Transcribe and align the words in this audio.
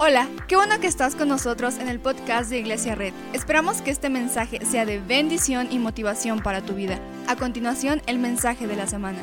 Hola, 0.00 0.28
qué 0.46 0.54
bueno 0.54 0.78
que 0.78 0.86
estás 0.86 1.16
con 1.16 1.26
nosotros 1.26 1.76
en 1.78 1.88
el 1.88 1.98
podcast 1.98 2.50
de 2.50 2.60
Iglesia 2.60 2.94
Red. 2.94 3.12
Esperamos 3.32 3.82
que 3.82 3.90
este 3.90 4.08
mensaje 4.08 4.64
sea 4.64 4.86
de 4.86 5.00
bendición 5.00 5.66
y 5.72 5.80
motivación 5.80 6.40
para 6.40 6.62
tu 6.62 6.74
vida. 6.74 7.00
A 7.26 7.34
continuación, 7.34 8.00
el 8.06 8.20
mensaje 8.20 8.68
de 8.68 8.76
la 8.76 8.86
semana. 8.86 9.18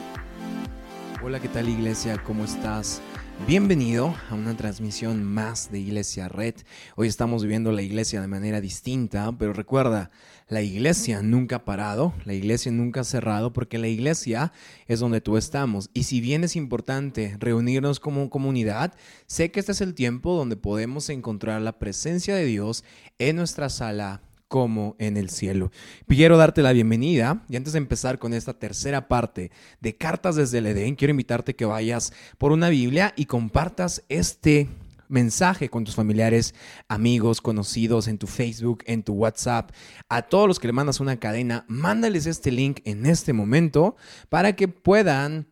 Hola, 1.23 1.39
¿qué 1.39 1.47
tal 1.47 1.69
Iglesia? 1.69 2.21
¿Cómo 2.21 2.43
estás? 2.43 3.01
Bienvenido 3.47 4.15
a 4.29 4.33
una 4.33 4.57
transmisión 4.57 5.23
más 5.23 5.71
de 5.71 5.79
Iglesia 5.79 6.27
Red. 6.27 6.55
Hoy 6.97 7.07
estamos 7.07 7.43
viviendo 7.43 7.71
la 7.71 7.81
iglesia 7.81 8.19
de 8.19 8.27
manera 8.27 8.59
distinta, 8.59 9.31
pero 9.37 9.53
recuerda, 9.53 10.11
la 10.47 10.61
iglesia 10.61 11.21
nunca 11.21 11.57
ha 11.57 11.65
parado, 11.65 12.13
la 12.23 12.33
iglesia 12.33 12.71
nunca 12.71 13.01
ha 13.01 13.03
cerrado, 13.03 13.51
porque 13.51 13.77
la 13.77 13.87
iglesia 13.87 14.51
es 14.87 14.99
donde 14.99 15.21
tú 15.21 15.37
estamos. 15.37 15.89
Y 15.93 16.03
si 16.03 16.21
bien 16.21 16.43
es 16.43 16.55
importante 16.55 17.35
reunirnos 17.39 17.99
como 17.99 18.29
comunidad, 18.29 18.93
sé 19.25 19.51
que 19.51 19.59
este 19.59 19.71
es 19.71 19.81
el 19.81 19.95
tiempo 19.95 20.35
donde 20.35 20.55
podemos 20.55 21.09
encontrar 21.09 21.61
la 21.61 21.79
presencia 21.79 22.35
de 22.35 22.45
Dios 22.45 22.83
en 23.17 23.37
nuestra 23.37 23.69
sala 23.69 24.21
como 24.47 24.95
en 24.99 25.17
el 25.17 25.31
cielo. 25.31 25.71
Quiero 26.07 26.37
darte 26.37 26.61
la 26.61 26.73
bienvenida 26.73 27.43
y 27.49 27.55
antes 27.55 27.73
de 27.73 27.79
empezar 27.79 28.19
con 28.19 28.33
esta 28.33 28.53
tercera 28.53 29.07
parte 29.07 29.51
de 29.81 29.97
Cartas 29.97 30.35
desde 30.35 30.59
el 30.59 30.67
Edén, 30.67 30.95
quiero 30.95 31.11
invitarte 31.11 31.55
que 31.55 31.65
vayas 31.65 32.13
por 32.37 32.51
una 32.51 32.69
Biblia 32.69 33.13
y 33.15 33.25
compartas 33.25 34.03
este 34.09 34.69
mensaje 35.07 35.69
con 35.69 35.83
tus 35.83 35.95
familiares, 35.95 36.53
amigos, 36.87 37.41
conocidos, 37.41 38.07
en 38.07 38.17
tu 38.17 38.27
Facebook, 38.27 38.83
en 38.85 39.03
tu 39.03 39.13
WhatsApp. 39.13 39.71
A 40.09 40.23
todos 40.23 40.47
los 40.47 40.59
que 40.59 40.67
le 40.67 40.73
mandas 40.73 40.99
una 40.99 41.17
cadena, 41.17 41.65
mándales 41.67 42.25
este 42.25 42.51
link 42.51 42.79
en 42.85 43.05
este 43.05 43.33
momento 43.33 43.95
para 44.29 44.55
que 44.55 44.67
puedan 44.67 45.47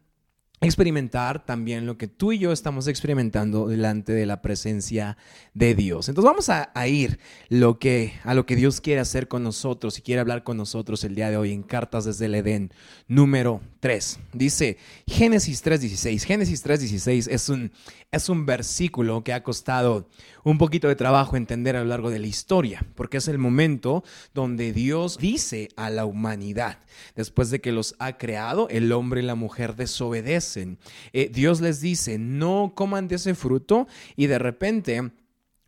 experimentar 0.65 1.45
también 1.45 1.85
lo 1.85 1.97
que 1.97 2.07
tú 2.07 2.31
y 2.31 2.39
yo 2.39 2.51
estamos 2.51 2.87
experimentando 2.87 3.67
delante 3.67 4.13
de 4.13 4.25
la 4.25 4.41
presencia 4.41 5.17
de 5.53 5.75
Dios. 5.75 6.09
Entonces 6.09 6.29
vamos 6.29 6.49
a, 6.49 6.87
ir 6.87 7.19
lo 7.49 7.79
que, 7.79 8.13
a 8.23 8.33
lo 8.33 8.45
que 8.45 8.55
Dios 8.55 8.81
quiere 8.81 9.01
hacer 9.01 9.27
con 9.27 9.43
nosotros 9.43 9.97
y 9.97 10.01
quiere 10.01 10.21
hablar 10.21 10.43
con 10.43 10.57
nosotros 10.57 11.03
el 11.03 11.15
día 11.15 11.29
de 11.29 11.37
hoy 11.37 11.51
en 11.51 11.63
Cartas 11.63 12.05
desde 12.05 12.25
el 12.25 12.35
Edén 12.35 12.71
número 13.07 13.61
3. 13.79 14.19
Dice 14.33 14.77
Génesis 15.07 15.63
3.16. 15.63 16.23
Génesis 16.23 16.65
3.16 16.65 17.27
es 17.29 17.49
un, 17.49 17.71
es 18.11 18.29
un 18.29 18.45
versículo 18.45 19.23
que 19.23 19.33
ha 19.33 19.43
costado 19.43 20.07
un 20.43 20.57
poquito 20.57 20.87
de 20.87 20.95
trabajo 20.95 21.37
entender 21.37 21.75
a 21.75 21.79
lo 21.79 21.89
largo 21.89 22.09
de 22.09 22.19
la 22.19 22.27
historia, 22.27 22.85
porque 22.95 23.17
es 23.17 23.27
el 23.27 23.37
momento 23.37 24.03
donde 24.33 24.73
Dios 24.73 25.17
dice 25.17 25.69
a 25.75 25.89
la 25.89 26.05
humanidad, 26.05 26.79
después 27.15 27.49
de 27.49 27.61
que 27.61 27.71
los 27.71 27.95
ha 27.99 28.17
creado, 28.17 28.67
el 28.69 28.91
hombre 28.91 29.21
y 29.21 29.25
la 29.25 29.35
mujer 29.35 29.75
desobedecen. 29.75 30.52
Eh, 30.57 31.29
Dios 31.33 31.61
les 31.61 31.81
dice, 31.81 32.17
no 32.17 32.73
coman 32.75 33.07
de 33.07 33.15
ese 33.15 33.35
fruto 33.35 33.87
y 34.15 34.27
de 34.27 34.39
repente 34.39 35.11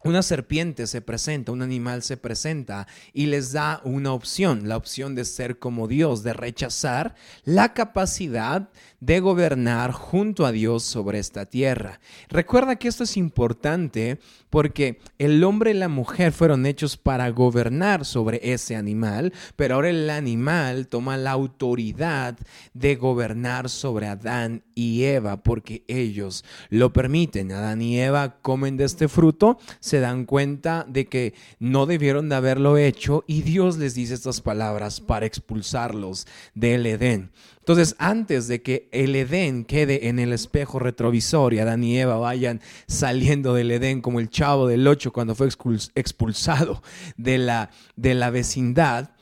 una 0.05 0.21
serpiente 0.21 0.85
se 0.85 1.01
presenta, 1.01 1.51
un 1.51 1.63
animal 1.63 2.03
se 2.03 2.15
presenta 2.15 2.87
y 3.11 3.25
les 3.25 3.51
da 3.51 3.81
una 3.83 4.13
opción, 4.13 4.69
la 4.69 4.77
opción 4.77 5.15
de 5.15 5.25
ser 5.25 5.57
como 5.57 5.87
Dios, 5.87 6.21
de 6.21 6.33
rechazar 6.33 7.15
la 7.43 7.73
capacidad 7.73 8.69
de 8.99 9.19
gobernar 9.19 9.91
junto 9.91 10.45
a 10.45 10.51
Dios 10.51 10.83
sobre 10.83 11.19
esta 11.19 11.45
tierra. 11.45 11.99
Recuerda 12.29 12.75
que 12.75 12.87
esto 12.87 13.03
es 13.03 13.17
importante 13.17 14.19
porque 14.49 14.99
el 15.17 15.43
hombre 15.43 15.71
y 15.71 15.73
la 15.73 15.89
mujer 15.89 16.31
fueron 16.31 16.65
hechos 16.65 16.97
para 16.97 17.29
gobernar 17.29 18.05
sobre 18.05 18.39
ese 18.53 18.75
animal, 18.75 19.33
pero 19.55 19.75
ahora 19.75 19.89
el 19.89 20.09
animal 20.09 20.87
toma 20.87 21.17
la 21.17 21.31
autoridad 21.31 22.37
de 22.73 22.95
gobernar 22.95 23.69
sobre 23.69 24.07
Adán 24.07 24.63
y 24.75 25.03
Eva 25.03 25.43
porque 25.43 25.83
ellos 25.87 26.45
lo 26.69 26.93
permiten. 26.93 27.51
Adán 27.51 27.81
y 27.81 27.99
Eva 27.99 28.37
comen 28.41 28.77
de 28.77 28.85
este 28.85 29.07
fruto, 29.07 29.59
se 29.79 29.94
dan 29.99 30.25
cuenta 30.25 30.85
de 30.87 31.05
que 31.05 31.33
no 31.59 31.85
debieron 31.85 32.29
de 32.29 32.35
haberlo 32.35 32.77
hecho 32.77 33.23
y 33.27 33.41
Dios 33.41 33.77
les 33.77 33.95
dice 33.95 34.13
estas 34.13 34.41
palabras 34.41 35.01
para 35.01 35.25
expulsarlos 35.25 36.27
del 36.53 36.85
Edén. 36.85 37.31
Entonces, 37.59 37.95
antes 37.97 38.47
de 38.47 38.61
que 38.61 38.87
el 38.91 39.15
Edén 39.15 39.65
quede 39.65 40.07
en 40.07 40.19
el 40.19 40.33
espejo 40.33 40.77
retrovisor 40.77 41.51
y 41.53 41.59
Adán 41.59 41.83
y 41.83 41.97
Eva 41.97 42.17
vayan 42.17 42.61
saliendo 42.85 43.55
del 43.55 43.71
Edén 43.71 44.01
como 44.01 44.19
el 44.19 44.29
chavo 44.29 44.67
del 44.67 44.87
ocho 44.87 45.11
cuando 45.11 45.33
fue 45.33 45.47
expulsado 45.95 46.83
de 47.17 47.39
la, 47.39 47.71
de 47.95 48.13
la 48.13 48.29
vecindad, 48.29 49.14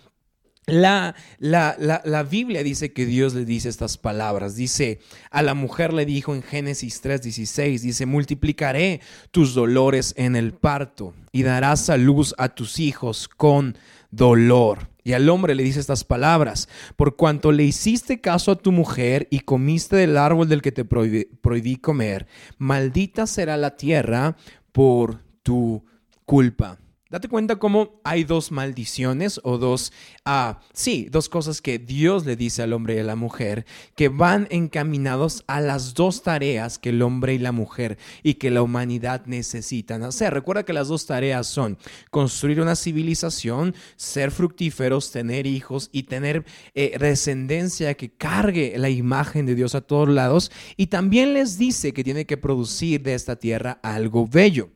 la, 0.65 1.15
la, 1.39 1.75
la, 1.77 2.23
Biblia 2.23 2.63
dice 2.63 2.93
que 2.93 3.05
Dios 3.05 3.33
le 3.33 3.43
dice 3.43 3.67
estas 3.67 3.97
palabras. 3.97 4.55
Dice, 4.55 4.99
a 5.29 5.41
la 5.41 5.53
mujer 5.53 5.91
le 5.91 6.05
dijo 6.05 6.33
en 6.33 6.41
Génesis 6.41 7.03
3:16, 7.03 7.81
dice, 7.81 8.05
multiplicaré 8.05 9.01
tus 9.31 9.53
dolores 9.53 10.13
en 10.17 10.35
el 10.35 10.53
parto 10.53 11.13
y 11.33 11.43
darás 11.43 11.89
a 11.89 11.97
luz 11.97 12.33
a 12.37 12.49
tus 12.49 12.79
hijos 12.79 13.27
con 13.27 13.77
dolor. 14.11 14.89
Y 15.03 15.13
al 15.13 15.27
hombre 15.27 15.53
le 15.53 15.63
dice 15.63 15.81
estas 15.81 16.05
palabras, 16.05 16.69
por 16.95 17.17
cuanto 17.17 17.51
le 17.51 17.63
hiciste 17.63 18.21
caso 18.21 18.51
a 18.51 18.55
tu 18.55 18.71
mujer 18.71 19.27
y 19.29 19.41
comiste 19.41 19.97
del 19.97 20.15
árbol 20.15 20.47
del 20.47 20.61
que 20.61 20.71
te 20.71 20.85
prohibí, 20.85 21.75
comer, 21.75 22.27
maldita 22.57 23.27
será 23.27 23.57
la 23.57 23.75
tierra 23.75 24.37
por 24.71 25.19
tu 25.43 25.83
culpa. 26.25 26.77
Date 27.13 27.27
cuenta 27.27 27.57
cómo 27.57 28.01
hay 28.03 28.23
dos 28.23 28.51
maldiciones 28.51 29.39
o 29.43 29.59
dos, 29.59 29.93
ah, 30.25 30.61
sí, 30.73 31.09
dos 31.11 31.29
cosas 31.29 31.61
que 31.61 31.77
Dios 31.77 32.25
le 32.25 32.35
dice 32.35 32.63
al 32.63 32.73
hombre 32.73 32.95
y 32.95 32.99
a 33.01 33.03
la 33.03 33.15
mujer 33.15 33.67
que 33.95 34.09
van 34.09 34.47
encaminados 34.49 35.43
a 35.45 35.61
las 35.61 35.93
dos 35.93 36.23
tareas 36.23 36.79
que 36.79 36.89
el 36.89 37.03
hombre 37.03 37.35
y 37.35 37.37
la 37.37 37.51
mujer 37.51 37.99
y 38.23 38.33
que 38.33 38.49
la 38.49 38.63
humanidad 38.63 39.27
necesitan 39.27 40.01
hacer. 40.01 40.33
Recuerda 40.33 40.65
que 40.65 40.73
las 40.73 40.87
dos 40.87 41.05
tareas 41.05 41.45
son 41.45 41.77
construir 42.09 42.59
una 42.59 42.75
civilización, 42.75 43.75
ser 43.95 44.31
fructíferos, 44.31 45.11
tener 45.11 45.45
hijos 45.45 45.91
y 45.91 46.03
tener 46.03 46.45
eh, 46.73 46.97
descendencia 46.97 47.93
que 47.93 48.09
cargue 48.09 48.73
la 48.79 48.89
imagen 48.89 49.45
de 49.45 49.53
Dios 49.53 49.75
a 49.75 49.81
todos 49.81 50.09
lados. 50.09 50.51
Y 50.77 50.87
también 50.87 51.35
les 51.35 51.59
dice 51.59 51.93
que 51.93 52.03
tiene 52.03 52.25
que 52.25 52.37
producir 52.37 53.03
de 53.03 53.13
esta 53.13 53.35
tierra 53.35 53.79
algo 53.83 54.25
bello. 54.27 54.71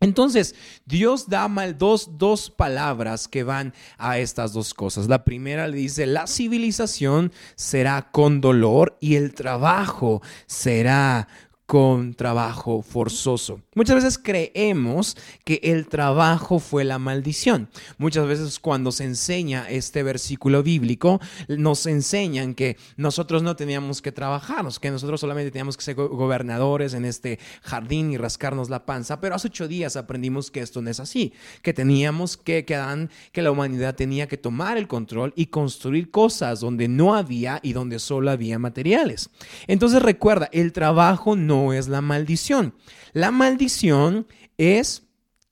Entonces, 0.00 0.54
Dios 0.86 1.28
da 1.28 1.46
mal 1.48 1.76
dos, 1.76 2.16
dos 2.16 2.48
palabras 2.48 3.28
que 3.28 3.42
van 3.44 3.74
a 3.98 4.18
estas 4.18 4.54
dos 4.54 4.72
cosas. 4.72 5.08
La 5.08 5.24
primera 5.24 5.68
le 5.68 5.76
dice, 5.76 6.06
la 6.06 6.26
civilización 6.26 7.32
será 7.54 8.10
con 8.10 8.40
dolor 8.40 8.96
y 9.00 9.16
el 9.16 9.34
trabajo 9.34 10.22
será 10.46 11.28
con 11.70 12.14
trabajo 12.14 12.82
forzoso. 12.82 13.60
Muchas 13.76 13.94
veces 13.94 14.18
creemos 14.18 15.16
que 15.44 15.60
el 15.62 15.86
trabajo 15.86 16.58
fue 16.58 16.82
la 16.82 16.98
maldición. 16.98 17.68
Muchas 17.96 18.26
veces 18.26 18.58
cuando 18.58 18.90
se 18.90 19.04
enseña 19.04 19.70
este 19.70 20.02
versículo 20.02 20.64
bíblico, 20.64 21.20
nos 21.46 21.86
enseñan 21.86 22.54
que 22.54 22.76
nosotros 22.96 23.44
no 23.44 23.54
teníamos 23.54 24.02
que 24.02 24.10
trabajar, 24.10 24.66
que 24.80 24.90
nosotros 24.90 25.20
solamente 25.20 25.52
teníamos 25.52 25.76
que 25.76 25.84
ser 25.84 25.94
gobernadores 25.94 26.92
en 26.92 27.04
este 27.04 27.38
jardín 27.62 28.10
y 28.10 28.16
rascarnos 28.16 28.68
la 28.68 28.84
panza. 28.84 29.20
Pero 29.20 29.36
hace 29.36 29.46
ocho 29.46 29.68
días 29.68 29.94
aprendimos 29.94 30.50
que 30.50 30.62
esto 30.62 30.82
no 30.82 30.90
es 30.90 30.98
así, 30.98 31.34
que 31.62 31.72
teníamos 31.72 32.36
que, 32.36 32.64
que, 32.64 33.08
que 33.30 33.42
la 33.42 33.52
humanidad 33.52 33.94
tenía 33.94 34.26
que 34.26 34.36
tomar 34.36 34.76
el 34.76 34.88
control 34.88 35.32
y 35.36 35.46
construir 35.46 36.10
cosas 36.10 36.58
donde 36.58 36.88
no 36.88 37.14
había 37.14 37.60
y 37.62 37.74
donde 37.74 38.00
solo 38.00 38.32
había 38.32 38.58
materiales. 38.58 39.30
Entonces 39.68 40.02
recuerda, 40.02 40.48
el 40.50 40.72
trabajo 40.72 41.36
no 41.36 41.59
es 41.72 41.88
la 41.88 42.00
maldición. 42.00 42.74
La 43.12 43.30
maldición 43.30 44.26
es 44.58 45.02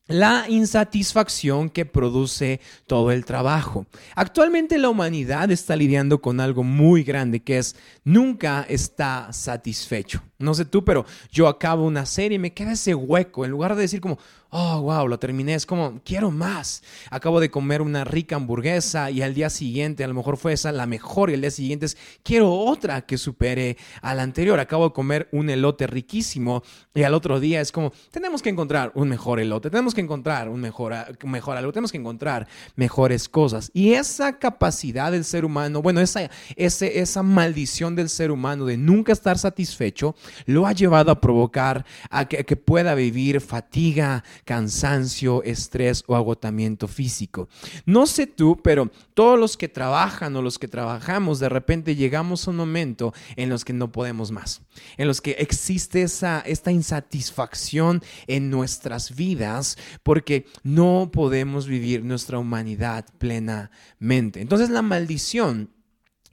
la 0.09 0.47
insatisfacción 0.49 1.69
que 1.69 1.85
produce 1.85 2.61
todo 2.87 3.13
el 3.13 3.27
trabajo. 3.27 3.87
Actualmente 4.15 4.79
la 4.79 4.89
humanidad 4.89 5.51
está 5.51 5.77
lidiando 5.77 6.21
con 6.21 6.41
algo 6.41 6.65
muy 6.65 7.05
grande 7.05 7.41
que 7.41 7.59
es 7.59 7.77
nunca 8.05 8.65
está 8.69 9.33
satisfecho. 9.33 10.23
No 10.39 10.55
sé 10.55 10.65
tú, 10.65 10.83
pero 10.85 11.05
yo 11.31 11.47
acabo 11.47 11.85
una 11.87 12.07
serie 12.07 12.37
y 12.37 12.39
me 12.39 12.55
queda 12.55 12.73
ese 12.73 12.95
hueco. 12.95 13.45
En 13.45 13.51
lugar 13.51 13.77
de 13.77 13.83
decir 13.83 14.01
como, 14.01 14.19
oh, 14.51 14.81
wow, 14.83 15.07
lo 15.07 15.19
terminé. 15.19 15.55
Es 15.55 15.67
como, 15.67 16.01
quiero 16.05 16.31
más. 16.31 16.83
Acabo 17.11 17.41
de 17.41 17.51
comer 17.51 17.83
una 17.83 18.05
rica 18.05 18.37
hamburguesa 18.37 19.11
y 19.11 19.23
al 19.23 19.35
día 19.35 19.51
siguiente, 19.51 20.05
a 20.05 20.09
lo 20.09 20.15
mejor 20.15 20.37
fue 20.37 20.53
esa 20.53 20.73
la 20.73 20.87
mejor 20.87 21.31
y 21.31 21.35
al 21.35 21.41
día 21.41 21.51
siguiente 21.51 21.87
es, 21.87 21.97
quiero 22.23 22.53
otra 22.53 23.03
que 23.03 23.19
supere 23.19 23.77
a 24.03 24.15
la 24.15 24.23
anterior. 24.23 24.59
Acabo 24.61 24.89
de 24.89 24.95
comer 24.95 25.29
un 25.33 25.51
elote 25.51 25.87
riquísimo 25.87 26.63
y 26.95 27.03
al 27.03 27.15
otro 27.15 27.41
día 27.41 27.61
es 27.61 27.73
como, 27.73 27.93
tenemos 28.11 28.43
que 28.43 28.51
encontrar 28.51 28.93
un 28.95 29.09
mejor 29.09 29.41
elote, 29.41 29.71
tenemos 29.71 29.95
que 29.95 30.01
encontrar 30.01 30.49
un 30.49 30.61
mejor, 30.61 30.95
mejor 31.25 31.57
algo, 31.57 31.73
tenemos 31.73 31.93
que 31.93 31.99
encontrar 31.99 32.49
mejores 32.77 33.29
cosas. 33.29 33.71
Y 33.75 33.93
esa 33.93 34.39
capacidad 34.39 35.13
del 35.13 35.25
ser 35.25 35.45
humano, 35.45 35.83
bueno, 35.83 36.01
esa, 36.01 36.31
ese, 36.57 37.01
esa 37.01 37.23
maldición 37.23 37.95
del 37.95 38.09
ser 38.09 38.31
humano 38.31 38.65
de 38.65 38.77
nunca 38.77 39.13
estar 39.13 39.39
satisfecho, 39.39 40.15
lo 40.47 40.67
ha 40.67 40.73
llevado 40.73 41.11
a 41.11 41.21
provocar 41.21 41.85
a 42.11 42.27
que 42.27 42.57
pueda 42.57 42.95
vivir 42.95 43.41
fatiga, 43.41 44.25
cansancio, 44.45 45.43
estrés 45.43 46.05
o 46.07 46.17
agotamiento 46.17 46.89
físico. 46.89 47.49
No 47.87 48.07
sé 48.07 48.27
tú, 48.27 48.61
pero 48.63 48.91
todos 49.15 49.39
los 49.39 49.57
que 49.57 49.69
trabajan 49.69 50.35
o 50.37 50.43
los 50.43 50.59
que 50.59 50.69
trabajamos, 50.69 51.39
de 51.39 51.49
repente 51.49 51.97
llegamos 51.97 52.47
a 52.47 52.51
un 52.51 52.57
momento 52.57 53.13
en 53.37 53.49
los 53.49 53.65
que 53.65 53.73
no 53.73 53.93
podemos 53.93 54.31
más, 54.31 54.63
en 54.97 55.07
los 55.07 55.21
que 55.21 55.33
existe 55.33 56.03
esa, 56.03 56.41
esta 56.41 56.73
insatisfacción 56.73 58.03
en 58.27 58.51
nuestras 58.51 59.15
vidas 59.15 59.77
porque 60.03 60.47
no 60.63 61.11
podemos 61.13 61.67
vivir 61.67 62.05
nuestra 62.05 62.39
humanidad 62.39 63.07
plenamente. 63.19 64.41
Entonces 64.41 64.71
la 64.71 64.83
maldición 64.83 65.71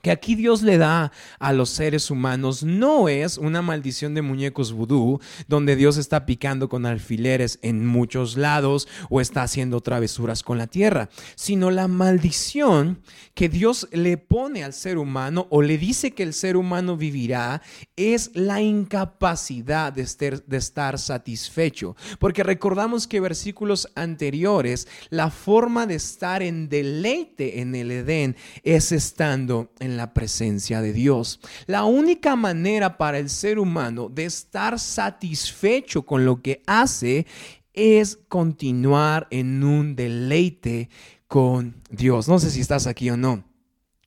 que 0.05 0.11
aquí 0.11 0.35
Dios 0.35 0.61
le 0.61 0.77
da 0.77 1.11
a 1.39 1.51
los 1.51 1.71
seres 1.71 2.11
humanos 2.11 2.61
no 2.61 3.09
es 3.09 3.39
una 3.39 3.63
maldición 3.63 4.13
de 4.13 4.21
muñecos 4.21 4.71
vudú, 4.71 5.19
donde 5.47 5.75
Dios 5.75 5.97
está 5.97 6.27
picando 6.27 6.69
con 6.69 6.85
alfileres 6.85 7.57
en 7.63 7.87
muchos 7.87 8.37
lados 8.37 8.87
o 9.09 9.19
está 9.19 9.41
haciendo 9.41 9.81
travesuras 9.81 10.43
con 10.43 10.59
la 10.59 10.67
tierra, 10.67 11.09
sino 11.33 11.71
la 11.71 11.87
maldición 11.87 13.01
que 13.33 13.49
Dios 13.49 13.87
le 13.91 14.17
pone 14.17 14.63
al 14.63 14.73
ser 14.73 14.99
humano 14.99 15.47
o 15.49 15.63
le 15.63 15.79
dice 15.79 16.11
que 16.11 16.21
el 16.21 16.35
ser 16.35 16.55
humano 16.55 16.97
vivirá 16.97 17.63
es 17.95 18.29
la 18.35 18.61
incapacidad 18.61 19.91
de 19.91 20.03
estar, 20.03 20.99
satisfecho. 20.99 21.95
Porque 22.19 22.43
recordamos 22.43 23.07
que 23.07 23.19
versículos 23.19 23.89
anteriores, 23.95 24.87
la 25.09 25.31
forma 25.31 25.87
de 25.87 25.95
estar 25.95 26.43
en 26.43 26.69
deleite 26.69 27.61
en 27.61 27.73
el 27.73 27.89
Edén 27.89 28.35
es 28.63 28.91
estando 28.91 29.71
en 29.79 29.94
la 29.97 30.13
presencia 30.13 30.81
de 30.81 30.93
Dios. 30.93 31.39
La 31.65 31.83
única 31.83 32.35
manera 32.35 32.97
para 32.97 33.19
el 33.19 33.29
ser 33.29 33.59
humano 33.59 34.09
de 34.09 34.25
estar 34.25 34.79
satisfecho 34.79 36.03
con 36.03 36.25
lo 36.25 36.41
que 36.41 36.61
hace 36.65 37.25
es 37.73 38.17
continuar 38.27 39.27
en 39.31 39.63
un 39.63 39.95
deleite 39.95 40.89
con 41.27 41.75
Dios. 41.89 42.27
No 42.27 42.39
sé 42.39 42.49
si 42.51 42.61
estás 42.61 42.87
aquí 42.87 43.09
o 43.09 43.17
no. 43.17 43.43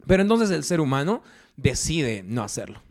Pero 0.06 0.22
entonces 0.22 0.50
el 0.50 0.64
ser 0.64 0.80
humano 0.80 1.22
decide 1.56 2.22
no 2.22 2.42
hacerlo. 2.42 2.82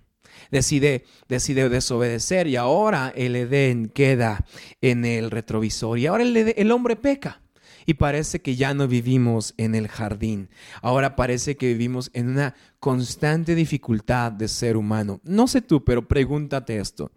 Decide, 0.51 1.03
decide 1.27 1.67
desobedecer 1.67 2.47
y 2.47 2.55
ahora 2.55 3.11
el 3.15 3.35
Edén 3.35 3.89
queda 3.89 4.45
en 4.81 5.03
el 5.03 5.31
retrovisor 5.31 5.97
y 5.99 6.05
ahora 6.05 6.23
el, 6.23 6.37
el 6.37 6.71
hombre 6.71 6.95
peca 6.95 7.41
y 7.87 7.93
parece 7.93 8.41
que 8.41 8.57
ya 8.57 8.73
no 8.73 8.87
vivimos 8.87 9.53
en 9.57 9.73
el 9.73 9.87
jardín. 9.87 10.49
Ahora 10.81 11.15
parece 11.15 11.55
que 11.55 11.67
vivimos 11.67 12.11
en 12.13 12.27
una 12.27 12.53
constante 12.79 13.55
dificultad 13.55 14.33
de 14.33 14.49
ser 14.49 14.75
humano. 14.75 15.21
No 15.23 15.47
sé 15.47 15.61
tú, 15.61 15.85
pero 15.85 16.05
pregúntate 16.05 16.79
esto. 16.79 17.11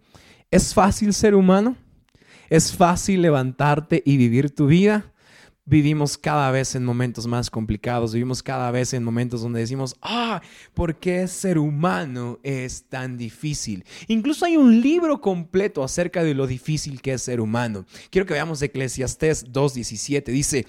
¿Es 0.49 0.73
fácil 0.73 1.13
ser 1.13 1.35
humano? 1.35 1.75
¿Es 2.49 2.73
fácil 2.73 3.21
levantarte 3.21 4.01
y 4.05 4.15
vivir 4.15 4.55
tu 4.55 4.67
vida? 4.67 5.10
Vivimos 5.71 6.17
cada 6.17 6.51
vez 6.51 6.75
en 6.75 6.83
momentos 6.83 7.27
más 7.27 7.49
complicados, 7.49 8.13
vivimos 8.13 8.43
cada 8.43 8.69
vez 8.71 8.93
en 8.93 9.05
momentos 9.05 9.41
donde 9.41 9.61
decimos, 9.61 9.95
ah, 10.01 10.41
¿por 10.73 10.97
qué 10.97 11.29
ser 11.29 11.57
humano 11.57 12.39
es 12.43 12.89
tan 12.89 13.17
difícil? 13.17 13.85
Incluso 14.09 14.43
hay 14.43 14.57
un 14.57 14.81
libro 14.81 15.21
completo 15.21 15.81
acerca 15.81 16.25
de 16.25 16.33
lo 16.33 16.45
difícil 16.45 17.01
que 17.01 17.13
es 17.13 17.21
ser 17.21 17.39
humano. 17.39 17.85
Quiero 18.09 18.25
que 18.25 18.33
veamos 18.33 18.61
Eclesiastés 18.61 19.47
2.17. 19.47 20.25
Dice, 20.25 20.67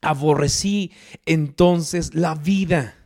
aborrecí 0.00 0.92
entonces 1.26 2.14
la 2.14 2.34
vida 2.34 3.01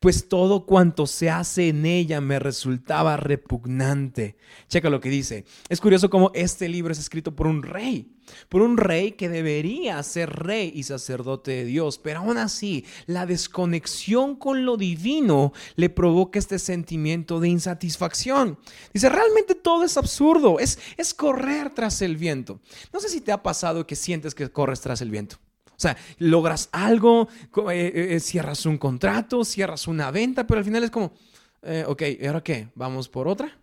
pues 0.00 0.28
todo 0.28 0.66
cuanto 0.66 1.06
se 1.06 1.30
hace 1.30 1.68
en 1.68 1.86
ella 1.86 2.20
me 2.20 2.38
resultaba 2.38 3.16
repugnante. 3.16 4.36
Checa 4.68 4.90
lo 4.90 5.00
que 5.00 5.08
dice. 5.08 5.44
Es 5.68 5.80
curioso 5.80 6.10
cómo 6.10 6.30
este 6.34 6.68
libro 6.68 6.92
es 6.92 6.98
escrito 6.98 7.34
por 7.34 7.46
un 7.46 7.62
rey, 7.62 8.14
por 8.48 8.62
un 8.62 8.76
rey 8.76 9.12
que 9.12 9.28
debería 9.28 10.02
ser 10.02 10.30
rey 10.30 10.72
y 10.74 10.82
sacerdote 10.82 11.52
de 11.52 11.64
Dios, 11.64 11.98
pero 11.98 12.20
aún 12.20 12.38
así 12.38 12.84
la 13.06 13.26
desconexión 13.26 14.36
con 14.36 14.64
lo 14.64 14.76
divino 14.76 15.52
le 15.76 15.88
provoca 15.88 16.38
este 16.38 16.58
sentimiento 16.58 17.40
de 17.40 17.48
insatisfacción. 17.48 18.58
Dice, 18.92 19.08
realmente 19.08 19.54
todo 19.54 19.84
es 19.84 19.96
absurdo, 19.96 20.58
es, 20.58 20.78
es 20.96 21.14
correr 21.14 21.70
tras 21.70 22.02
el 22.02 22.16
viento. 22.16 22.60
No 22.92 23.00
sé 23.00 23.08
si 23.08 23.20
te 23.20 23.32
ha 23.32 23.42
pasado 23.42 23.86
que 23.86 23.96
sientes 23.96 24.34
que 24.34 24.50
corres 24.50 24.80
tras 24.80 25.00
el 25.00 25.10
viento. 25.10 25.38
O 25.76 25.80
sea, 25.80 25.96
logras 26.18 26.70
algo, 26.72 27.28
eh, 27.70 27.92
eh, 27.94 28.14
eh, 28.14 28.20
cierras 28.20 28.64
un 28.64 28.78
contrato, 28.78 29.44
cierras 29.44 29.86
una 29.86 30.10
venta, 30.10 30.46
pero 30.46 30.58
al 30.58 30.64
final 30.64 30.84
es 30.84 30.90
como, 30.90 31.12
ok, 31.86 32.02
¿y 32.20 32.26
ahora 32.26 32.42
qué? 32.42 32.68
¿Vamos 32.74 33.08
por 33.08 33.28
otra? 33.28 33.58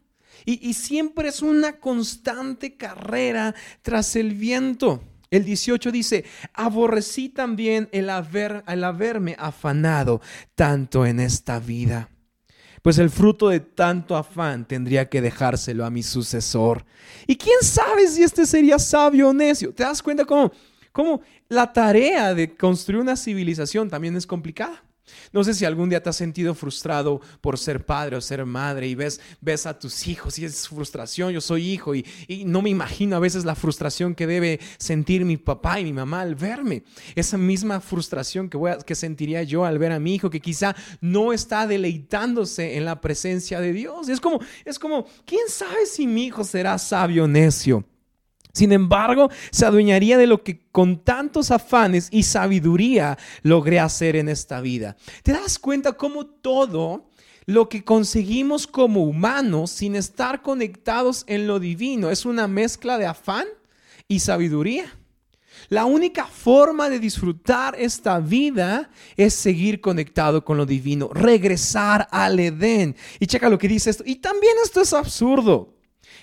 Y, 0.46 0.74
siempre 0.74 1.30
es 1.30 1.42
una 1.42 1.80
constante 1.80 2.76
carrera 2.76 3.56
tras 3.82 4.16
el 4.16 4.34
viento. 4.34 5.02
El 5.32 5.46
18 5.46 5.92
dice, 5.92 6.26
aborrecí 6.54 7.30
también 7.30 7.90
el, 7.92 8.10
haber, 8.10 8.64
el 8.68 8.84
haberme 8.84 9.36
afanado 9.40 10.22
tanto 10.54 11.06
en 11.06 11.20
esta 11.20 11.60
vida 11.60 12.10
pues 12.84 12.98
el 12.98 13.10
fruto 13.10 13.48
de 13.48 13.62
tanto 13.62 14.18
afán 14.18 14.68
tendría 14.68 15.08
que 15.08 15.22
dejárselo 15.22 15.86
a 15.86 15.90
mi 15.90 16.04
sucesor. 16.04 16.84
Y 17.26 17.38
quién 17.38 17.56
sabe 17.62 18.06
si 18.10 18.24
este 18.24 18.46
sería 18.46 18.78
sabio 18.78 19.30
o 19.30 19.34
necio. 19.34 19.74
¿Te 19.74 19.84
das 19.84 20.04
cuenta 20.04 20.26
cómo 20.26 20.52
cómo 20.94 21.22
la 21.50 21.74
tarea 21.74 22.34
de 22.34 22.56
construir 22.56 23.02
una 23.02 23.18
civilización 23.18 23.90
también 23.90 24.16
es 24.16 24.26
complicada. 24.26 24.82
No 25.32 25.44
sé 25.44 25.54
si 25.54 25.66
algún 25.66 25.90
día 25.90 26.02
te 26.02 26.10
has 26.10 26.16
sentido 26.16 26.54
frustrado 26.56 27.20
por 27.42 27.58
ser 27.58 27.86
padre 27.86 28.16
o 28.16 28.22
ser 28.22 28.46
madre 28.46 28.88
y 28.88 28.96
ves, 28.96 29.20
ves 29.42 29.66
a 29.66 29.78
tus 29.78 30.08
hijos 30.08 30.40
y 30.40 30.46
es 30.46 30.68
frustración, 30.68 31.34
yo 31.34 31.42
soy 31.42 31.70
hijo 31.70 31.94
y, 31.94 32.06
no 32.46 32.62
me 32.62 32.70
imagino 32.70 33.16
a 33.16 33.20
veces 33.20 33.44
la 33.44 33.56
frustración 33.56 34.16
que 34.16 34.28
debe 34.28 34.60
sentir 34.78 35.26
mi 35.26 35.38
papá 35.38 35.80
y 35.80 35.84
mi 35.84 35.94
mamá 35.94 36.22
al 36.22 36.36
verme. 36.36 36.84
Esa 37.16 37.38
misma 37.38 37.82
frustración 37.82 38.50
que, 38.50 38.58
voy 38.58 38.72
que 38.86 38.96
sentiría 38.96 39.44
yo 39.44 39.66
al 39.66 39.78
ver 39.78 39.92
a 39.92 40.00
mi 40.00 40.16
hijo 40.16 40.30
que 40.30 40.40
quizá 40.40 40.76
no 41.02 41.34
está 41.34 41.68
deleitándose 41.68 42.78
en 42.78 42.86
la 42.86 43.02
presencia 43.02 43.60
de 43.60 43.74
Dios. 43.74 44.10
Es 44.10 44.22
como, 44.22 44.40
es 44.66 44.80
como, 44.80 45.06
¿quién 45.26 45.48
sabe 45.50 45.86
si 45.86 46.08
mi 46.08 46.26
hijo 46.26 46.44
será 46.44 46.78
sabio 46.78 47.26
o 47.26 47.28
necio? 47.28 47.86
Sin 48.54 48.72
embargo, 48.72 49.32
se 49.50 49.66
adueñaría 49.66 50.16
de 50.16 50.28
lo 50.28 50.44
que 50.44 50.62
con 50.72 51.04
tantos 51.04 51.50
afanes 51.50 52.08
y 52.12 52.22
sabiduría 52.22 53.18
logré 53.42 53.80
hacer 53.80 54.16
en 54.16 54.30
esta 54.30 54.62
vida. 54.62 54.96
¿Te 55.24 55.32
das 55.32 55.58
cuenta 55.58 55.94
cómo 55.94 56.28
todo 56.28 57.10
lo 57.48 57.68
que 57.68 57.84
conseguimos 57.84 58.68
como 58.68 59.06
humanos 59.06 59.72
sin 59.72 59.96
estar 59.96 60.44
conectados 60.44 61.24
en 61.26 61.48
lo 61.48 61.60
divino 61.60 62.12
es 62.12 62.26
una 62.26 62.48
mezcla 62.48 63.00
de 63.00 63.08
afán 63.08 63.48
y 64.08 64.20
sabiduría? 64.20 64.86
La 65.70 65.86
única 65.86 66.28
forma 66.28 66.90
de 66.90 67.00
disfrutar 67.00 67.76
esta 67.80 68.20
vida 68.20 68.92
es 69.18 69.34
seguir 69.34 69.82
conectado 69.82 70.46
con 70.46 70.58
lo 70.58 70.68
divino, 70.68 71.10
regresar 71.12 72.08
al 72.12 72.40
Edén. 72.40 72.96
Y 73.20 73.26
checa 73.26 73.50
lo 73.50 73.58
que 73.58 73.68
dice 73.68 73.90
esto. 73.90 74.04
Y 74.06 74.18
también 74.18 74.54
esto 74.64 74.80
es 74.82 74.94
absurdo. 74.94 75.74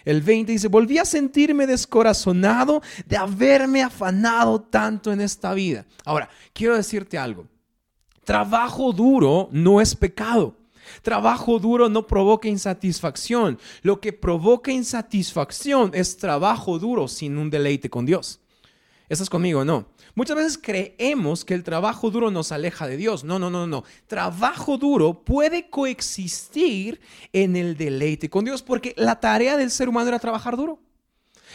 El 0.04 0.22
20 0.22 0.52
dice, 0.52 0.68
volví 0.68 0.98
a 0.98 1.04
sentirme 1.04 1.66
descorazonado 1.66 2.82
de 3.06 3.16
haberme 3.16 3.82
afanado 3.82 4.60
tanto 4.60 5.12
en 5.12 5.20
esta 5.20 5.54
vida. 5.54 5.84
Ahora, 6.04 6.28
quiero 6.52 6.76
decirte 6.76 7.18
algo. 7.18 7.46
Trabajo 8.24 8.92
duro 8.92 9.48
no 9.52 9.80
es 9.80 9.94
pecado. 9.94 10.56
Trabajo 11.02 11.58
duro 11.58 11.88
no 11.88 12.06
provoca 12.06 12.48
insatisfacción. 12.48 13.58
Lo 13.82 14.00
que 14.00 14.12
provoca 14.12 14.72
insatisfacción 14.72 15.90
es 15.94 16.16
trabajo 16.16 16.78
duro 16.78 17.08
sin 17.08 17.38
un 17.38 17.50
deleite 17.50 17.88
con 17.88 18.06
Dios. 18.06 18.40
¿Estás 19.08 19.30
conmigo? 19.30 19.64
No. 19.64 19.86
Muchas 20.14 20.36
veces 20.36 20.58
creemos 20.58 21.44
que 21.44 21.54
el 21.54 21.64
trabajo 21.64 22.10
duro 22.10 22.30
nos 22.30 22.52
aleja 22.52 22.86
de 22.86 22.96
Dios. 22.96 23.24
No, 23.24 23.38
no, 23.38 23.50
no, 23.50 23.66
no. 23.66 23.84
Trabajo 24.06 24.76
duro 24.76 25.24
puede 25.24 25.70
coexistir 25.70 27.00
en 27.32 27.56
el 27.56 27.76
deleite 27.76 28.28
con 28.28 28.44
Dios 28.44 28.62
porque 28.62 28.94
la 28.96 29.20
tarea 29.20 29.56
del 29.56 29.70
ser 29.70 29.88
humano 29.88 30.08
era 30.08 30.18
trabajar 30.18 30.56
duro. 30.56 30.80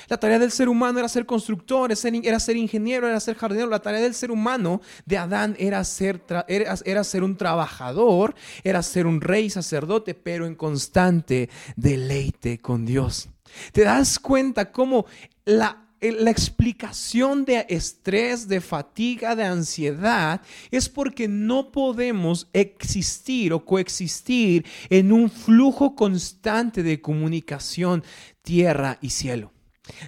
La 0.08 0.18
tarea 0.18 0.40
del 0.40 0.52
ser 0.52 0.70
humano 0.70 1.00
era 1.00 1.08
ser 1.08 1.26
constructor, 1.26 1.92
era 1.92 2.40
ser 2.40 2.58
ingeniero, 2.58 3.08
era 3.08 3.20
ser 3.20 3.36
jardinero. 3.36 3.70
La 3.70 3.82
tarea 3.82 4.02
del 4.02 4.14
ser 4.14 4.32
humano 4.32 4.82
de 5.06 5.18
Adán 5.18 5.56
era 5.58 5.84
ser, 5.84 6.22
era, 6.48 6.76
era 6.86 7.04
ser 7.04 7.24
un 7.24 7.38
trabajador, 7.38 8.36
era 8.64 8.84
ser 8.84 9.08
un 9.08 9.22
rey 9.22 9.50
sacerdote, 9.50 10.14
pero 10.14 10.46
en 10.46 10.56
constante 10.56 11.50
deleite 11.76 12.60
con 12.60 12.86
Dios. 12.86 13.30
¿Te 13.72 13.84
das 13.84 14.20
cuenta 14.20 14.72
cómo 14.72 15.06
la 15.46 15.85
la 16.12 16.32
explicación 16.32 17.46
de 17.46 17.66
estrés, 17.70 18.48
de 18.48 18.62
fatiga, 18.62 19.36
de 19.36 19.44
ansiedad, 19.44 20.42
es 20.72 20.90
porque 20.90 21.28
no 21.28 21.72
podemos 21.72 22.48
existir 22.54 23.54
o 23.54 23.66
coexistir 23.66 24.66
en 24.90 25.12
un 25.12 25.30
flujo 25.30 25.96
constante 25.96 26.84
de 26.84 27.02
comunicación 27.02 28.04
tierra 28.42 28.98
y 29.02 29.10
cielo. 29.10 29.52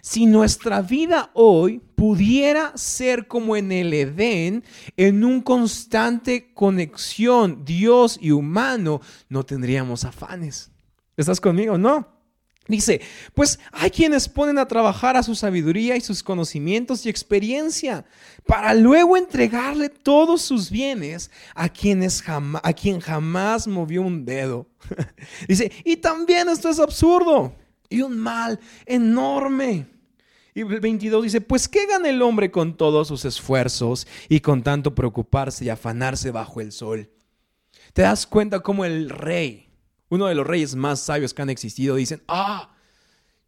Si 0.01 0.25
nuestra 0.25 0.81
vida 0.81 1.29
hoy 1.33 1.81
pudiera 1.95 2.75
ser 2.75 3.27
como 3.27 3.55
en 3.55 3.71
el 3.71 3.93
Edén, 3.93 4.63
en 4.95 5.23
un 5.23 5.41
constante 5.41 6.51
conexión 6.53 7.63
Dios 7.63 8.17
y 8.19 8.31
humano, 8.31 9.01
no 9.29 9.43
tendríamos 9.43 10.03
afanes. 10.03 10.71
¿Estás 11.15 11.39
conmigo? 11.39 11.77
No. 11.77 12.16
Dice, 12.67 12.99
pues 13.33 13.59
hay 13.71 13.89
quienes 13.89 14.27
ponen 14.27 14.57
a 14.57 14.67
trabajar 14.67 15.15
a 15.15 15.23
su 15.23 15.35
sabiduría 15.35 15.95
y 15.95 16.01
sus 16.01 16.21
conocimientos 16.21 17.05
y 17.05 17.09
experiencia 17.09 18.03
para 18.45 18.73
luego 18.73 19.15
entregarle 19.15 19.87
todos 19.89 20.41
sus 20.41 20.69
bienes 20.69 21.31
a, 21.55 21.69
quienes 21.69 22.23
a 22.27 22.73
quien 22.73 22.99
jamás 22.99 23.67
movió 23.67 24.01
un 24.01 24.25
dedo. 24.25 24.67
Dice, 25.47 25.71
y 25.85 25.95
también 25.97 26.49
esto 26.49 26.69
es 26.69 26.79
absurdo 26.79 27.55
y 27.89 28.01
un 28.01 28.17
mal 28.17 28.59
enorme. 28.85 29.87
Y 30.53 30.61
el 30.61 30.79
22 30.79 31.23
dice, 31.23 31.39
pues 31.39 31.67
¿qué 31.67 31.85
gana 31.85 32.09
el 32.09 32.21
hombre 32.21 32.49
con 32.49 32.75
todos 32.75 33.07
sus 33.07 33.25
esfuerzos 33.25 34.07
y 34.27 34.39
con 34.39 34.63
tanto 34.63 34.95
preocuparse 34.95 35.65
y 35.65 35.69
afanarse 35.69 36.31
bajo 36.31 36.61
el 36.61 36.71
sol? 36.71 37.11
¿Te 37.93 38.01
das 38.01 38.25
cuenta 38.25 38.61
cómo 38.61 38.83
el 38.83 39.09
rey, 39.09 39.66
uno 40.09 40.27
de 40.27 40.35
los 40.35 40.47
reyes 40.47 40.75
más 40.75 40.99
sabios 40.99 41.33
que 41.33 41.41
han 41.41 41.49
existido, 41.49 41.95
dicen, 41.95 42.23
ah, 42.27 42.75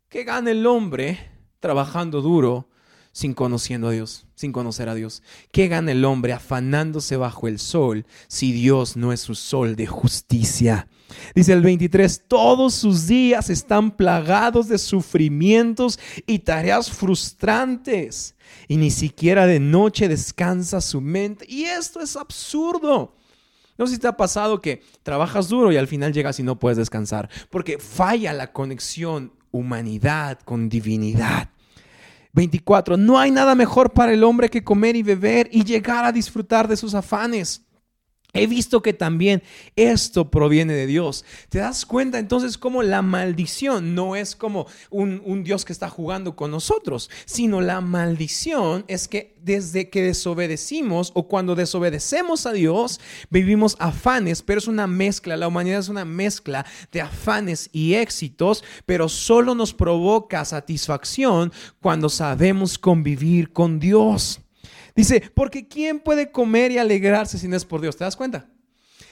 ¿qué 0.09 0.23
gana 0.23 0.51
el 0.51 0.65
hombre 0.65 1.31
trabajando 1.59 2.21
duro 2.21 2.69
sin 3.11 3.33
conociendo 3.33 3.87
a 3.87 3.91
Dios, 3.91 4.27
sin 4.35 4.51
conocer 4.51 4.89
a 4.89 4.95
Dios? 4.95 5.23
¿Qué 5.51 5.67
gana 5.67 5.91
el 5.91 6.03
hombre 6.05 6.33
afanándose 6.33 7.17
bajo 7.17 7.47
el 7.47 7.59
sol 7.59 8.05
si 8.27 8.51
Dios 8.51 8.97
no 8.97 9.13
es 9.13 9.21
su 9.21 9.35
sol 9.35 9.75
de 9.75 9.87
justicia? 9.87 10.87
Dice 11.33 11.53
el 11.53 11.61
23, 11.61 12.25
todos 12.27 12.75
sus 12.75 13.07
días 13.07 13.49
están 13.49 13.91
plagados 13.91 14.67
de 14.67 14.77
sufrimientos 14.77 15.99
y 16.27 16.39
tareas 16.39 16.91
frustrantes. 16.91 18.35
Y 18.67 18.77
ni 18.77 18.91
siquiera 18.91 19.47
de 19.47 19.59
noche 19.59 20.07
descansa 20.07 20.81
su 20.81 21.01
mente. 21.01 21.45
Y 21.47 21.63
esto 21.63 21.99
es 22.01 22.15
absurdo. 22.15 23.15
No 23.79 23.87
sé 23.87 23.93
si 23.93 23.99
te 23.99 24.07
ha 24.07 24.17
pasado 24.17 24.61
que 24.61 24.83
trabajas 25.01 25.47
duro 25.47 25.71
y 25.71 25.77
al 25.77 25.87
final 25.87 26.11
llegas 26.11 26.39
y 26.39 26.43
no 26.43 26.59
puedes 26.59 26.77
descansar. 26.77 27.29
Porque 27.49 27.79
falla 27.79 28.33
la 28.33 28.51
conexión 28.51 29.31
humanidad 29.51 30.37
con 30.43 30.67
divinidad. 30.67 31.49
24. 32.33 32.97
No 32.97 33.17
hay 33.17 33.31
nada 33.31 33.55
mejor 33.55 33.91
para 33.91 34.13
el 34.13 34.23
hombre 34.25 34.49
que 34.49 34.65
comer 34.65 34.97
y 34.97 35.03
beber 35.03 35.49
y 35.51 35.63
llegar 35.63 36.03
a 36.03 36.11
disfrutar 36.11 36.67
de 36.67 36.75
sus 36.75 36.93
afanes. 36.93 37.65
He 38.31 38.45
visto 38.45 38.83
que 38.83 38.93
también 38.93 39.41
esto 39.75 40.29
proviene 40.29 40.73
de 40.73 40.85
Dios. 40.85 41.25
¿Te 41.49 41.57
das 41.57 41.83
cuenta 41.83 42.19
entonces 42.19 42.59
cómo 42.59 42.83
la 42.83 43.01
maldición 43.01 43.95
no 43.95 44.15
es 44.15 44.35
como 44.35 44.67
un, 44.91 45.43
Dios 45.43 45.65
que 45.65 45.73
está 45.73 45.89
jugando 45.89 46.35
con 46.35 46.51
nosotros, 46.51 47.09
sino 47.25 47.59
la 47.59 47.81
maldición 47.81 48.85
es 48.87 49.07
que 49.07 49.35
desde 49.41 49.89
que 49.89 50.03
desobedecimos 50.03 51.11
o 51.15 51.27
cuando 51.27 51.55
desobedecemos 51.55 52.45
a 52.45 52.53
Dios, 52.53 52.99
vivimos 53.31 53.75
afanes, 53.79 54.43
pero 54.43 54.59
es 54.59 54.67
una 54.67 54.85
mezcla, 54.85 55.35
la 55.35 55.47
humanidad 55.47 55.79
es 55.79 55.89
una 55.89 56.05
mezcla 56.05 56.67
de 56.91 57.01
afanes 57.01 57.71
y 57.73 57.95
éxitos, 57.95 58.63
pero 58.85 59.09
solo 59.09 59.55
nos 59.55 59.73
provoca 59.73 60.45
satisfacción 60.45 61.51
cuando 61.81 62.09
sabemos 62.09 62.77
convivir 62.77 63.51
con 63.53 63.79
Dios. 63.79 64.41
Dice, 64.95 65.23
porque 65.33 65.67
¿quién 65.67 65.99
puede 65.99 66.31
comer 66.31 66.71
y 66.71 66.77
alegrarse 66.77 67.37
si 67.37 67.47
no 67.47 67.55
es 67.55 67.65
por 67.65 67.81
Dios? 67.81 67.97
¿Te 67.97 68.03
das 68.03 68.15
cuenta? 68.15 68.49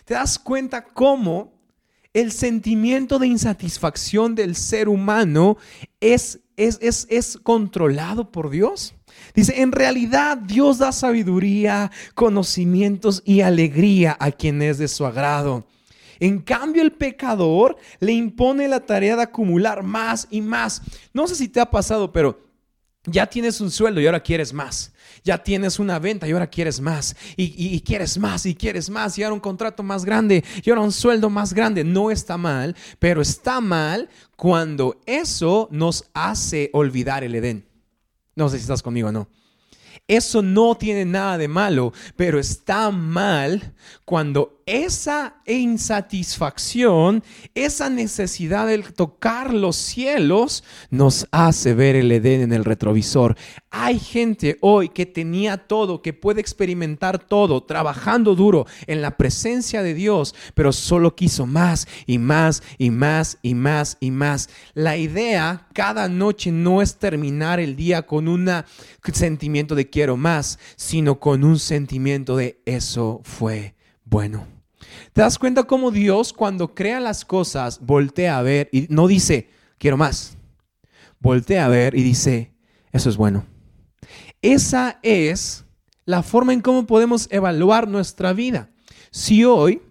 ¿Te 0.05 0.13
das 0.13 0.39
cuenta 0.39 0.83
cómo 0.83 1.53
el 2.13 2.31
sentimiento 2.31 3.19
de 3.19 3.27
insatisfacción 3.27 4.35
del 4.35 4.55
ser 4.55 4.89
humano 4.89 5.57
es, 5.99 6.39
es, 6.55 6.79
es, 6.81 7.07
es 7.09 7.37
controlado 7.37 8.31
por 8.31 8.49
Dios? 8.49 8.95
Dice, 9.33 9.61
en 9.61 9.71
realidad 9.71 10.37
Dios 10.37 10.77
da 10.77 10.91
sabiduría, 10.91 11.91
conocimientos 12.15 13.21
y 13.25 13.41
alegría 13.41 14.15
a 14.19 14.31
quien 14.31 14.61
es 14.61 14.77
de 14.77 14.87
su 14.87 15.05
agrado. 15.05 15.65
En 16.19 16.39
cambio, 16.39 16.81
el 16.81 16.93
pecador 16.93 17.77
le 17.99 18.13
impone 18.13 18.67
la 18.67 18.79
tarea 18.79 19.15
de 19.15 19.23
acumular 19.23 19.83
más 19.83 20.27
y 20.31 20.41
más. 20.41 20.81
No 21.13 21.27
sé 21.27 21.35
si 21.35 21.47
te 21.47 21.59
ha 21.59 21.69
pasado, 21.69 22.11
pero 22.11 22.46
ya 23.07 23.25
tienes 23.25 23.61
un 23.61 23.71
sueldo 23.71 23.99
y 24.01 24.05
ahora 24.05 24.19
quieres 24.21 24.53
más. 24.53 24.91
Ya 25.23 25.41
tienes 25.41 25.79
una 25.79 25.97
venta 25.97 26.27
y 26.27 26.31
ahora 26.31 26.47
quieres 26.47 26.79
más. 26.79 27.15
Y, 27.35 27.79
quieres 27.81 28.17
más 28.17 28.45
y 28.45 28.53
quieres 28.53 28.89
más. 28.89 29.17
Y 29.17 29.23
ahora 29.23 29.33
un 29.33 29.39
contrato 29.39 29.81
más 29.81 30.05
grande 30.05 30.43
y 30.63 30.69
ahora 30.69 30.81
un 30.81 30.91
sueldo 30.91 31.29
más 31.29 31.53
grande. 31.53 31.83
No 31.83 32.11
está 32.11 32.37
mal, 32.37 32.75
pero 32.99 33.21
está 33.21 33.61
mal 33.61 34.09
cuando 34.35 35.01
eso 35.05 35.69
nos 35.71 36.05
hace 36.13 36.69
olvidar 36.73 37.23
el 37.23 37.35
Edén. 37.35 37.65
No 38.35 38.49
sé 38.49 38.57
si 38.57 38.61
estás 38.61 38.83
conmigo 38.83 39.09
o 39.09 39.11
no. 39.11 39.29
Eso 40.07 40.41
no 40.41 40.75
tiene 40.75 41.05
nada 41.05 41.37
de 41.37 41.47
malo, 41.47 41.91
pero 42.15 42.39
está 42.39 42.91
mal 42.91 43.73
cuando 44.05 44.56
esa 44.67 45.37
insatisfacción, 45.45 47.23
esa 47.55 47.89
necesidad 47.89 48.67
de 48.67 48.79
tocar 48.79 49.53
los 49.53 49.77
cielos 49.77 50.61
nos 50.89 51.25
hace 51.31 51.73
ver 51.73 51.95
el 51.95 52.11
Edén 52.11 52.41
en 52.41 52.51
el 52.51 52.65
retrovisor. 52.65 53.37
Hay 53.71 53.97
gente 53.97 54.57
hoy 54.59 54.89
que 54.89 55.05
tenía 55.05 55.55
todo, 55.55 56.01
que 56.01 56.11
puede 56.11 56.41
experimentar 56.41 57.17
todo, 57.17 57.63
trabajando 57.63 58.35
duro 58.35 58.65
en 58.87 59.01
la 59.01 59.15
presencia 59.15 59.81
de 59.81 59.93
Dios, 59.93 60.35
pero 60.53 60.73
solo 60.73 61.15
quiso 61.15 61.45
más 61.45 61.87
y 62.05 62.17
más 62.17 62.61
y 62.77 62.91
más 62.91 63.37
y 63.41 63.55
más 63.55 63.95
y 64.01 64.11
más. 64.11 64.49
La 64.73 64.97
idea 64.97 65.65
cada 65.73 66.09
noche 66.09 66.51
no 66.51 66.81
es 66.81 66.97
terminar 66.97 67.61
el 67.61 67.77
día 67.77 68.01
con 68.01 68.27
un 68.27 68.51
sentimiento 69.13 69.75
de 69.75 69.89
quiero 69.89 70.17
más, 70.17 70.59
sino 70.75 71.21
con 71.21 71.45
un 71.45 71.57
sentimiento 71.57 72.35
de 72.35 72.59
eso 72.65 73.21
fue 73.23 73.75
bueno. 74.03 74.56
¿Te 75.13 75.21
das 75.21 75.39
cuenta 75.39 75.63
cómo 75.63 75.91
Dios 75.91 76.33
cuando 76.33 76.73
crea 76.73 76.99
las 76.99 77.25
cosas 77.25 77.79
voltea 77.81 78.37
a 78.37 78.41
ver 78.41 78.69
y 78.71 78.87
no 78.89 79.07
dice, 79.07 79.49
quiero 79.77 79.97
más? 79.97 80.37
Voltea 81.19 81.65
a 81.65 81.69
ver 81.69 81.95
y 81.95 82.03
dice, 82.03 82.53
eso 82.91 83.09
es 83.09 83.17
bueno. 83.17 83.45
Esa 84.41 84.99
es 85.01 85.65
la 86.05 86.23
forma 86.23 86.53
en 86.53 86.61
cómo 86.61 86.85
podemos 86.85 87.27
evaluar 87.31 87.87
nuestra 87.87 88.33
vida. 88.33 88.69
Si 89.11 89.43
hoy 89.43 89.81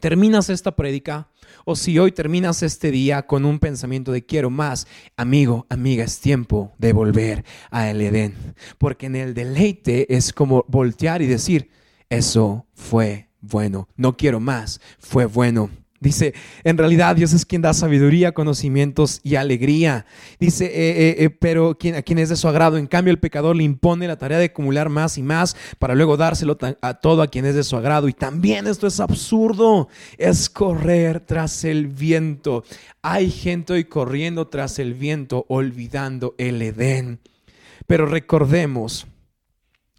terminas 0.00 0.50
esta 0.50 0.76
prédica 0.76 1.28
o 1.64 1.76
si 1.76 1.98
hoy 1.98 2.12
terminas 2.12 2.62
este 2.62 2.90
día 2.90 3.26
con 3.26 3.44
un 3.44 3.58
pensamiento 3.58 4.12
de 4.12 4.24
quiero 4.24 4.50
más, 4.50 4.86
amigo, 5.16 5.66
amiga, 5.68 6.04
es 6.04 6.20
tiempo 6.20 6.72
de 6.78 6.92
volver 6.92 7.44
a 7.70 7.90
el 7.90 8.00
Edén. 8.00 8.34
Porque 8.78 9.06
en 9.06 9.16
el 9.16 9.34
deleite 9.34 10.14
es 10.14 10.32
como 10.32 10.64
voltear 10.68 11.22
y 11.22 11.26
decir, 11.26 11.70
eso 12.08 12.66
fue 12.74 13.27
bueno, 13.40 13.88
no 13.96 14.16
quiero 14.16 14.40
más, 14.40 14.80
fue 14.98 15.26
bueno. 15.26 15.70
Dice, 16.00 16.32
en 16.62 16.78
realidad 16.78 17.16
Dios 17.16 17.32
es 17.32 17.44
quien 17.44 17.60
da 17.60 17.74
sabiduría, 17.74 18.30
conocimientos 18.30 19.20
y 19.24 19.34
alegría. 19.34 20.06
Dice, 20.38 20.66
eh, 20.66 21.08
eh, 21.08 21.16
eh, 21.24 21.30
pero 21.30 21.70
a 21.70 22.02
quien 22.02 22.18
es 22.18 22.28
de 22.28 22.36
su 22.36 22.46
agrado. 22.46 22.76
En 22.76 22.86
cambio, 22.86 23.10
el 23.10 23.18
pecador 23.18 23.56
le 23.56 23.64
impone 23.64 24.06
la 24.06 24.16
tarea 24.16 24.38
de 24.38 24.44
acumular 24.44 24.90
más 24.90 25.18
y 25.18 25.22
más 25.22 25.56
para 25.80 25.96
luego 25.96 26.16
dárselo 26.16 26.56
a 26.82 26.94
todo 26.94 27.22
a 27.22 27.26
quien 27.26 27.46
es 27.46 27.56
de 27.56 27.64
su 27.64 27.76
agrado. 27.76 28.08
Y 28.08 28.12
también 28.12 28.68
esto 28.68 28.86
es 28.86 29.00
absurdo, 29.00 29.88
es 30.18 30.48
correr 30.48 31.18
tras 31.18 31.64
el 31.64 31.88
viento. 31.88 32.62
Hay 33.02 33.32
gente 33.32 33.72
hoy 33.72 33.84
corriendo 33.84 34.46
tras 34.46 34.78
el 34.78 34.94
viento, 34.94 35.46
olvidando 35.48 36.36
el 36.38 36.62
Edén. 36.62 37.18
Pero 37.88 38.06
recordemos 38.06 39.08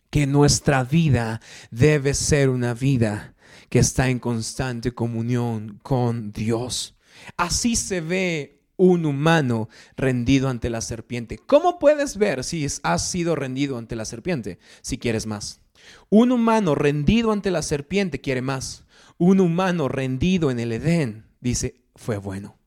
que 0.10 0.28
nuestra 0.28 0.84
vida 0.84 1.42
debe 1.72 2.14
ser 2.14 2.50
una 2.50 2.74
vida 2.74 3.36
que 3.70 3.80
está 3.80 4.10
en 4.10 4.20
constante 4.20 4.92
comunión 4.94 5.80
con 5.84 6.32
Dios. 6.32 6.96
Así 7.38 7.76
se 7.76 8.02
ve 8.02 8.60
un 8.78 9.06
humano 9.06 9.70
rendido 9.98 10.50
ante 10.50 10.70
la 10.70 10.82
serpiente. 10.82 11.38
¿Cómo 11.38 11.80
puedes 11.80 12.18
ver 12.18 12.44
si 12.44 12.66
has 12.84 13.10
sido 13.10 13.36
rendido 13.36 13.78
ante 13.78 13.96
la 13.96 14.06
serpiente? 14.06 14.58
Si 14.82 14.98
quieres 14.98 15.28
más. 15.28 15.62
Un 16.10 16.32
humano 16.32 16.76
rendido 16.76 17.32
ante 17.32 17.52
la 17.52 17.62
serpiente 17.62 18.22
quiere 18.22 18.42
más. 18.42 18.86
Un 19.18 19.42
humano 19.42 19.90
rendido 19.90 20.50
en 20.50 20.60
el 20.60 20.72
Edén 20.72 21.26
dice, 21.42 21.82
fue 21.96 22.18
bueno. 22.18 22.58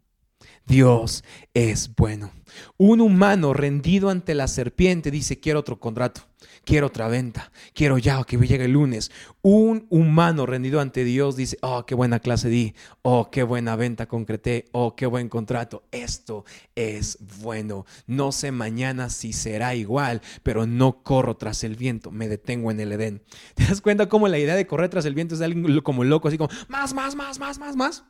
Dios 0.66 1.24
es 1.54 1.94
bueno. 1.96 2.30
Un 2.76 3.00
humano 3.00 3.52
rendido 3.52 4.10
ante 4.10 4.34
la 4.34 4.48
serpiente 4.48 5.10
dice, 5.10 5.40
quiero 5.40 5.60
otro 5.60 5.80
contrato, 5.80 6.22
quiero 6.64 6.88
otra 6.88 7.08
venta, 7.08 7.52
quiero 7.74 7.98
ya 7.98 8.22
que 8.24 8.36
llegue 8.36 8.64
el 8.64 8.72
lunes. 8.72 9.10
Un 9.42 9.86
humano 9.90 10.46
rendido 10.46 10.80
ante 10.80 11.04
Dios 11.04 11.36
dice, 11.36 11.58
oh, 11.62 11.84
qué 11.86 11.94
buena 11.94 12.20
clase 12.20 12.48
di, 12.48 12.74
oh, 13.02 13.30
qué 13.30 13.42
buena 13.42 13.76
venta 13.76 14.06
concreté, 14.06 14.66
oh, 14.72 14.94
qué 14.94 15.06
buen 15.06 15.28
contrato. 15.28 15.84
Esto 15.90 16.44
es 16.74 17.18
bueno. 17.42 17.86
No 18.06 18.32
sé 18.32 18.52
mañana 18.52 19.10
si 19.10 19.32
será 19.32 19.74
igual, 19.74 20.22
pero 20.42 20.66
no 20.66 21.02
corro 21.02 21.36
tras 21.36 21.64
el 21.64 21.76
viento, 21.76 22.10
me 22.10 22.28
detengo 22.28 22.70
en 22.70 22.80
el 22.80 22.92
Edén. 22.92 23.22
¿Te 23.54 23.64
das 23.64 23.80
cuenta 23.80 24.08
cómo 24.08 24.28
la 24.28 24.38
idea 24.38 24.54
de 24.54 24.66
correr 24.66 24.90
tras 24.90 25.04
el 25.04 25.14
viento 25.14 25.34
es 25.34 25.38
de 25.40 25.46
alguien 25.46 25.80
como 25.80 26.04
loco, 26.04 26.28
así 26.28 26.38
como, 26.38 26.50
más, 26.68 26.94
más, 26.94 27.14
más, 27.16 27.38
más, 27.38 27.58
más, 27.58 27.76
más? 27.76 28.04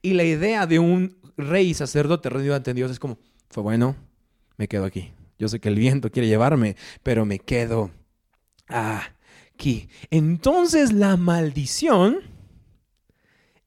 Y 0.00 0.14
la 0.14 0.24
idea 0.24 0.66
de 0.66 0.78
un 0.78 1.16
rey 1.36 1.74
sacerdote 1.74 2.30
rendido 2.30 2.54
ante 2.54 2.72
Dios 2.74 2.90
es 2.90 2.98
como, 2.98 3.18
fue 3.50 3.62
bueno, 3.62 3.96
me 4.56 4.68
quedo 4.68 4.84
aquí. 4.84 5.12
Yo 5.42 5.48
sé 5.48 5.58
que 5.58 5.70
el 5.70 5.74
viento 5.74 6.12
quiere 6.12 6.28
llevarme, 6.28 6.76
pero 7.02 7.26
me 7.26 7.40
quedo 7.40 7.90
aquí. 8.68 9.88
Entonces 10.08 10.92
la 10.92 11.16
maldición 11.16 12.18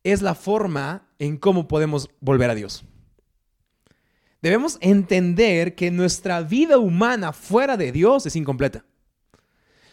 es 0.02 0.22
la 0.22 0.36
forma 0.36 1.10
en 1.20 1.36
cómo 1.36 1.68
podemos 1.68 2.10
volver 2.22 2.50
a 2.50 2.56
Dios. 2.56 2.86
Debemos 4.42 4.78
entender 4.80 5.76
que 5.76 5.92
nuestra 5.92 6.44
vida 6.44 6.78
humana 6.78 7.34
fuera 7.34 7.76
de 7.76 7.92
Dios 7.92 8.26
es 8.26 8.38
incompleta. 8.38 8.86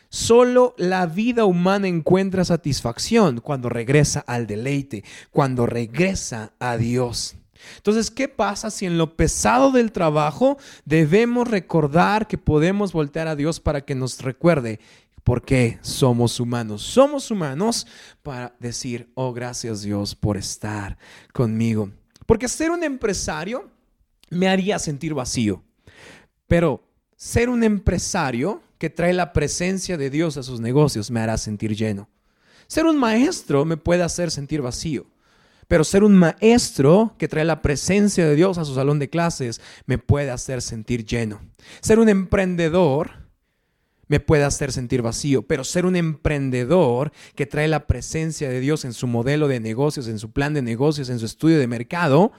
Solo 0.08 0.76
la 0.78 1.06
vida 1.06 1.46
humana 1.46 1.88
encuentra 1.88 2.44
satisfacción 2.44 3.40
cuando 3.40 3.68
regresa 3.68 4.20
al 4.20 4.46
deleite, 4.46 5.02
cuando 5.32 5.66
regresa 5.66 6.52
a 6.60 6.76
Dios. 6.76 7.41
Entonces, 7.76 8.10
¿qué 8.10 8.28
pasa 8.28 8.70
si 8.70 8.86
en 8.86 8.98
lo 8.98 9.16
pesado 9.16 9.70
del 9.70 9.92
trabajo 9.92 10.58
debemos 10.84 11.48
recordar 11.48 12.26
que 12.26 12.38
podemos 12.38 12.92
voltear 12.92 13.28
a 13.28 13.36
Dios 13.36 13.60
para 13.60 13.80
que 13.82 13.94
nos 13.94 14.20
recuerde 14.20 14.80
por 15.24 15.42
qué 15.42 15.78
somos 15.82 16.40
humanos? 16.40 16.82
Somos 16.82 17.30
humanos 17.30 17.86
para 18.22 18.54
decir, 18.58 19.10
oh, 19.14 19.32
gracias 19.32 19.82
Dios 19.82 20.14
por 20.14 20.36
estar 20.36 20.98
conmigo. 21.32 21.90
Porque 22.26 22.48
ser 22.48 22.70
un 22.70 22.82
empresario 22.84 23.70
me 24.30 24.48
haría 24.48 24.78
sentir 24.78 25.14
vacío, 25.14 25.62
pero 26.46 26.82
ser 27.16 27.48
un 27.48 27.62
empresario 27.62 28.62
que 28.78 28.90
trae 28.90 29.12
la 29.12 29.32
presencia 29.32 29.96
de 29.96 30.10
Dios 30.10 30.36
a 30.36 30.42
sus 30.42 30.60
negocios 30.60 31.10
me 31.10 31.20
hará 31.20 31.38
sentir 31.38 31.76
lleno. 31.76 32.08
Ser 32.66 32.86
un 32.86 32.98
maestro 32.98 33.64
me 33.64 33.76
puede 33.76 34.02
hacer 34.02 34.30
sentir 34.30 34.62
vacío, 34.62 35.06
pero 35.72 35.84
ser 35.84 36.04
un 36.04 36.12
maestro 36.12 37.14
que 37.16 37.28
trae 37.28 37.46
la 37.46 37.62
presencia 37.62 38.28
de 38.28 38.34
Dios 38.34 38.58
a 38.58 38.66
su 38.66 38.74
salón 38.74 38.98
de 38.98 39.08
clases 39.08 39.58
me 39.86 39.96
puede 39.96 40.30
hacer 40.30 40.60
sentir 40.60 41.06
lleno. 41.06 41.40
Ser 41.80 41.98
un 41.98 42.10
emprendedor 42.10 43.12
me 44.06 44.20
puede 44.20 44.44
hacer 44.44 44.70
sentir 44.70 45.00
vacío, 45.00 45.46
pero 45.46 45.64
ser 45.64 45.86
un 45.86 45.96
emprendedor 45.96 47.10
que 47.34 47.46
trae 47.46 47.68
la 47.68 47.86
presencia 47.86 48.50
de 48.50 48.60
Dios 48.60 48.84
en 48.84 48.92
su 48.92 49.06
modelo 49.06 49.48
de 49.48 49.60
negocios, 49.60 50.08
en 50.08 50.18
su 50.18 50.30
plan 50.30 50.52
de 50.52 50.60
negocios, 50.60 51.08
en 51.08 51.18
su 51.18 51.24
estudio 51.24 51.58
de 51.58 51.66
mercado, 51.66 52.32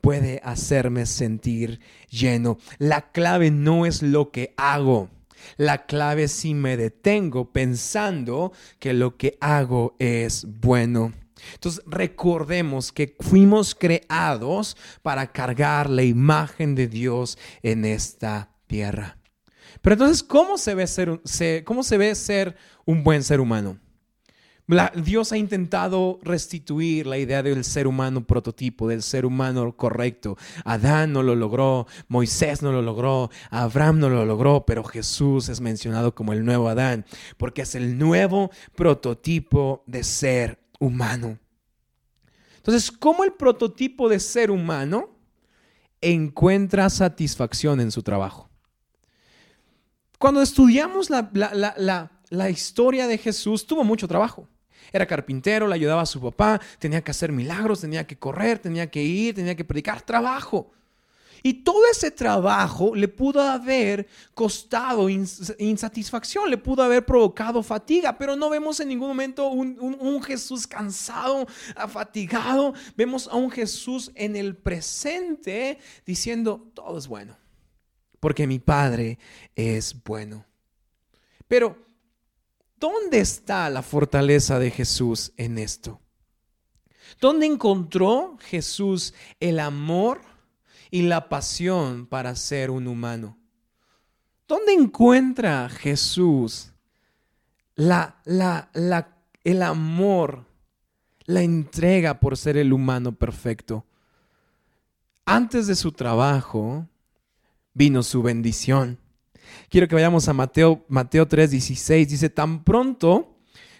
puede 0.00 0.40
hacerme 0.42 1.04
sentir 1.04 1.80
lleno. 2.08 2.56
La 2.78 3.12
clave 3.12 3.50
no 3.50 3.84
es 3.84 4.02
lo 4.02 4.30
que 4.30 4.54
hago. 4.56 5.10
La 5.58 5.84
clave 5.84 6.22
es 6.22 6.32
si 6.32 6.54
me 6.54 6.78
detengo 6.78 7.52
pensando 7.52 8.50
que 8.78 8.94
lo 8.94 9.18
que 9.18 9.36
hago 9.42 9.94
es 9.98 10.46
bueno. 10.48 11.12
Entonces 11.54 11.82
recordemos 11.86 12.92
que 12.92 13.16
fuimos 13.20 13.74
creados 13.74 14.76
para 15.02 15.30
cargar 15.32 15.88
la 15.90 16.02
imagen 16.02 16.74
de 16.74 16.88
Dios 16.88 17.38
en 17.62 17.84
esta 17.84 18.50
tierra. 18.66 19.18
Pero 19.80 19.94
entonces, 19.94 20.22
¿cómo 20.22 20.58
se 20.58 20.74
ve 20.74 20.86
ser, 20.86 21.20
cómo 21.64 21.82
se 21.82 21.98
ve 21.98 22.14
ser 22.14 22.56
un 22.84 23.04
buen 23.04 23.22
ser 23.22 23.40
humano? 23.40 23.78
Dios 25.02 25.32
ha 25.32 25.38
intentado 25.38 26.18
restituir 26.22 27.06
la 27.06 27.16
idea 27.16 27.42
del 27.42 27.64
ser 27.64 27.86
humano 27.86 28.26
prototipo, 28.26 28.86
del 28.86 29.02
ser 29.02 29.24
humano 29.24 29.74
correcto. 29.74 30.36
Adán 30.62 31.14
no 31.14 31.22
lo 31.22 31.34
logró, 31.34 31.86
Moisés 32.08 32.60
no 32.60 32.70
lo 32.70 32.82
logró, 32.82 33.30
Abraham 33.50 33.98
no 33.98 34.10
lo 34.10 34.26
logró, 34.26 34.66
pero 34.66 34.84
Jesús 34.84 35.48
es 35.48 35.62
mencionado 35.62 36.14
como 36.14 36.34
el 36.34 36.44
nuevo 36.44 36.68
Adán, 36.68 37.06
porque 37.38 37.62
es 37.62 37.74
el 37.76 37.96
nuevo 37.96 38.50
prototipo 38.74 39.84
de 39.86 40.04
ser 40.04 40.58
humano. 40.78 41.38
Entonces, 42.56 42.90
¿cómo 42.90 43.24
el 43.24 43.32
prototipo 43.32 44.08
de 44.08 44.20
ser 44.20 44.50
humano 44.50 45.10
encuentra 46.00 46.90
satisfacción 46.90 47.80
en 47.80 47.90
su 47.90 48.02
trabajo? 48.02 48.48
Cuando 50.18 50.42
estudiamos 50.42 51.10
la, 51.10 51.30
la 52.30 52.50
historia 52.50 53.06
de 53.06 53.18
Jesús, 53.18 53.66
tuvo 53.66 53.84
mucho 53.84 54.08
trabajo. 54.08 54.48
Era 54.92 55.06
carpintero, 55.06 55.68
le 55.68 55.74
ayudaba 55.74 56.02
a 56.02 56.06
su 56.06 56.20
papá, 56.20 56.60
tenía 56.78 57.02
que 57.02 57.10
hacer 57.10 57.32
milagros, 57.32 57.80
tenía 57.80 58.06
que 58.06 58.18
correr, 58.18 58.58
tenía 58.58 58.90
que 58.90 59.02
ir, 59.02 59.34
tenía 59.34 59.54
que 59.54 59.64
predicar 59.64 60.02
trabajo. 60.02 60.70
Y 61.42 61.54
todo 61.54 61.82
ese 61.90 62.10
trabajo 62.10 62.94
le 62.94 63.08
pudo 63.08 63.40
haber 63.40 64.06
costado 64.34 65.08
insatisfacción, 65.08 66.50
le 66.50 66.58
pudo 66.58 66.82
haber 66.82 67.04
provocado 67.04 67.62
fatiga, 67.62 68.16
pero 68.16 68.36
no 68.36 68.50
vemos 68.50 68.80
en 68.80 68.88
ningún 68.88 69.08
momento 69.08 69.48
un, 69.48 69.78
un, 69.80 70.22
Jesús 70.22 70.66
cansado, 70.66 71.46
fatigado. 71.88 72.74
Vemos 72.96 73.28
a 73.28 73.36
un 73.36 73.50
Jesús 73.50 74.10
en 74.14 74.36
el 74.36 74.56
presente 74.56 75.78
diciendo, 76.04 76.70
todo 76.74 76.98
es 76.98 77.06
bueno, 77.06 77.36
porque 78.20 78.46
mi 78.46 78.58
Padre 78.58 79.18
es 79.54 79.94
bueno. 80.04 80.44
Pero 81.46 81.88
¿Dónde 82.78 83.18
está 83.18 83.68
la 83.70 83.82
fortaleza 83.82 84.60
de 84.60 84.70
Jesús 84.70 85.32
en 85.36 85.58
esto? 85.58 86.00
¿Dónde 87.20 87.46
encontró 87.46 88.36
Jesús 88.40 89.14
el 89.40 89.58
amor 89.58 90.20
y 90.90 91.02
la 91.02 91.28
pasión 91.28 92.06
para 92.06 92.34
ser 92.36 92.70
un 92.70 92.86
humano? 92.86 93.38
¿Dónde 94.46 94.72
encuentra 94.72 95.68
Jesús 95.68 96.72
la, 97.74 98.16
la, 98.24 98.70
el 99.44 99.62
amor, 99.62 100.46
la 101.26 101.42
entrega 101.42 102.18
por 102.18 102.36
ser 102.36 102.56
el 102.56 102.72
humano 102.72 103.12
perfecto? 103.12 103.84
Antes 105.26 105.66
de 105.66 105.74
su 105.74 105.92
trabajo 105.92 106.88
vino 107.74 108.02
su 108.02 108.22
bendición. 108.22 108.98
Quiero 109.68 109.86
que 109.86 109.94
vayamos 109.94 110.28
a 110.28 110.32
Mateo, 110.32 110.84
Mateo 110.88 111.28
3:16. 111.28 112.06
Dice, 112.06 112.30
tan 112.30 112.64
pronto 112.64 113.36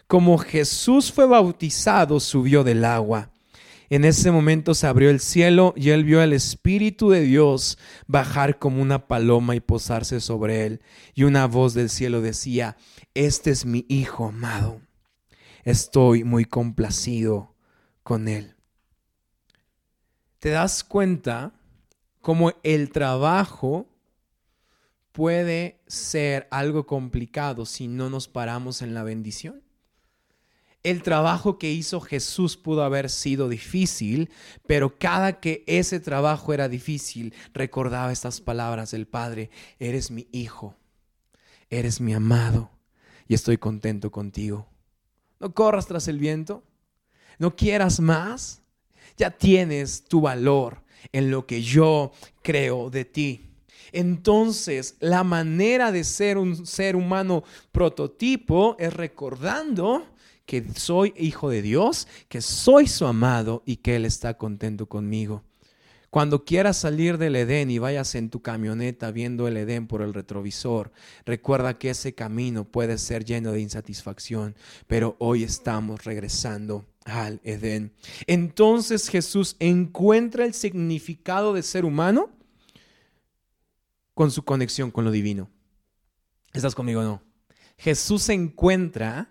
como 0.07 0.39
Jesús 0.39 1.13
fue 1.13 1.27
bautizado, 1.27 2.21
subió 2.21 2.63
del 2.65 2.85
agua. 2.85 3.31
En 3.91 4.05
ese 4.05 4.31
momento 4.31 4.75
se 4.75 4.87
abrió 4.87 5.11
el 5.11 5.21
cielo 5.21 5.73
y 5.77 5.91
él 5.91 6.05
vio 6.05 6.21
al 6.21 6.33
Espíritu 6.33 7.11
de 7.11 7.23
Dios 7.23 7.79
bajar 8.07 8.59
como 8.59 8.83
una 8.83 9.07
paloma 9.07 9.57
y 9.57 9.61
posarse 9.61 10.21
sobre 10.21 10.67
él. 10.67 10.83
Y 11.15 11.25
una 11.25 11.47
voz 11.47 11.75
del 11.75 11.89
cielo 11.89 12.21
decía, 12.21 12.77
este 13.15 13.51
es 13.51 13.65
mi 13.65 13.87
Hijo 13.89 14.27
amado. 14.27 14.81
Estoy 15.65 16.25
muy 16.25 16.45
complacido 16.45 17.55
con 18.03 18.29
él. 18.29 18.55
¿Te 20.39 20.51
das 20.51 20.85
cuenta 20.85 21.55
cómo 22.21 22.53
el 22.63 22.91
trabajo 22.91 23.89
puede 25.19 25.81
ser 25.89 26.47
algo 26.53 26.87
complicado 26.87 27.67
si 27.67 27.89
no 27.89 28.09
nos 28.09 28.29
paramos 28.29 28.83
en 28.83 28.95
la 28.95 29.03
bendición. 29.03 29.65
El 30.83 31.03
trabajo 31.03 31.59
que 31.59 31.73
hizo 31.73 32.01
Jesús 32.01 32.57
pudo 32.57 32.85
haber 32.85 33.11
sido 33.11 33.49
difícil, 33.49 34.31
pero 34.67 34.99
cada 34.99 35.41
que 35.41 35.65
ese 35.67 35.99
trabajo 35.99 36.55
era 36.55 36.69
difícil, 36.69 37.35
recordaba 37.53 38.13
estas 38.13 38.41
palabras 38.41 38.93
del 38.93 39.07
Padre, 39.07 39.51
eres 39.81 40.11
mi 40.11 40.29
hijo, 40.31 40.77
eres 41.69 42.01
mi 42.01 42.15
amado 42.15 42.71
y 43.27 43.35
estoy 43.35 43.59
contento 43.59 44.13
contigo. 44.13 44.69
No 45.41 45.53
corras 45.53 45.87
tras 45.87 46.07
el 46.07 46.19
viento, 46.19 46.63
no 47.39 47.57
quieras 47.57 47.99
más, 48.01 48.63
ya 49.17 49.31
tienes 49.31 50.05
tu 50.05 50.21
valor 50.21 50.85
en 51.13 51.31
lo 51.31 51.45
que 51.47 51.63
yo 51.63 52.13
creo 52.43 52.89
de 52.89 53.05
ti. 53.05 53.45
Entonces, 53.93 54.97
la 55.01 55.25
manera 55.25 55.93
de 55.93 56.05
ser 56.05 56.39
un 56.39 56.67
ser 56.67 56.95
humano 56.95 57.43
prototipo 57.73 58.77
es 58.79 58.93
recordando 58.93 60.07
que 60.49 60.65
soy 60.75 61.13
hijo 61.19 61.51
de 61.51 61.61
Dios, 61.61 62.09
que 62.31 62.41
soy 62.41 62.87
su 62.87 63.05
amado 63.05 63.63
y 63.67 63.77
que 63.77 63.97
Él 63.97 64.07
está 64.07 64.39
contento 64.39 64.87
conmigo. 64.87 65.45
Cuando 66.09 66.47
quieras 66.47 66.79
salir 66.79 67.19
del 67.19 67.37
Edén 67.37 67.71
y 67.71 67.79
vayas 67.79 68.15
en 68.15 68.31
tu 68.31 68.41
camioneta 68.41 69.11
viendo 69.11 69.47
el 69.47 69.59
Edén 69.59 69.87
por 69.87 70.01
el 70.01 70.15
retrovisor, 70.15 70.91
recuerda 71.27 71.77
que 71.77 71.91
ese 71.91 72.15
camino 72.15 72.65
puede 72.65 72.97
ser 72.97 73.27
lleno 73.27 73.53
de 73.53 73.61
insatisfacción, 73.61 74.57
pero 74.87 75.17
hoy 75.19 75.45
estamos 75.45 76.03
regresando 76.07 76.87
al 77.05 77.43
Edén. 77.45 77.93
Entonces 78.27 79.11
Jesús 79.11 79.55
encuentra 79.59 80.47
el 80.47 80.55
significado 80.55 81.53
de 81.53 81.63
ser 81.63 81.85
humano 81.85 82.31
con 84.15 84.31
su 84.31 84.45
conexión 84.45 84.91
con 84.91 85.05
lo 85.05 85.11
divino. 85.11 85.51
¿Estás 86.55 86.75
conmigo 86.75 87.03
o 87.03 87.05
no? 87.05 87.23
Jesús 87.77 88.31
encuentra 88.31 89.29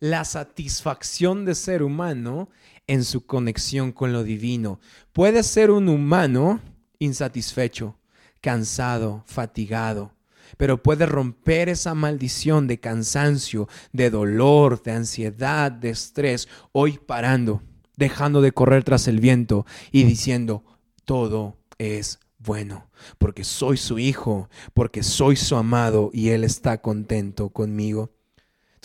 la 0.00 0.24
satisfacción 0.24 1.44
de 1.44 1.54
ser 1.54 1.82
humano 1.82 2.48
en 2.86 3.04
su 3.04 3.26
conexión 3.26 3.92
con 3.92 4.12
lo 4.12 4.22
divino. 4.22 4.80
Puede 5.12 5.42
ser 5.42 5.70
un 5.70 5.88
humano 5.88 6.60
insatisfecho, 6.98 7.96
cansado, 8.40 9.22
fatigado, 9.26 10.12
pero 10.56 10.82
puede 10.82 11.06
romper 11.06 11.68
esa 11.68 11.94
maldición 11.94 12.66
de 12.66 12.78
cansancio, 12.78 13.68
de 13.92 14.10
dolor, 14.10 14.82
de 14.82 14.92
ansiedad, 14.92 15.72
de 15.72 15.90
estrés, 15.90 16.48
hoy 16.72 16.98
parando, 17.04 17.62
dejando 17.96 18.40
de 18.40 18.52
correr 18.52 18.84
tras 18.84 19.08
el 19.08 19.20
viento 19.20 19.66
y 19.90 20.04
diciendo, 20.04 20.64
todo 21.04 21.56
es 21.78 22.20
bueno, 22.38 22.88
porque 23.18 23.44
soy 23.44 23.76
su 23.76 23.98
hijo, 23.98 24.48
porque 24.74 25.02
soy 25.02 25.36
su 25.36 25.56
amado 25.56 26.10
y 26.12 26.28
Él 26.30 26.44
está 26.44 26.80
contento 26.80 27.48
conmigo. 27.48 28.15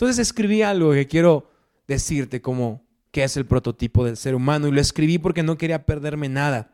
Entonces 0.02 0.30
escribí 0.30 0.62
algo 0.62 0.90
que 0.90 1.06
quiero 1.06 1.48
decirte 1.86 2.42
como 2.42 2.84
que 3.12 3.22
es 3.22 3.36
el 3.36 3.46
prototipo 3.46 4.04
del 4.04 4.16
ser 4.16 4.34
humano 4.34 4.66
y 4.66 4.72
lo 4.72 4.80
escribí 4.80 5.16
porque 5.18 5.44
no 5.44 5.56
quería 5.56 5.86
perderme 5.86 6.28
nada. 6.28 6.72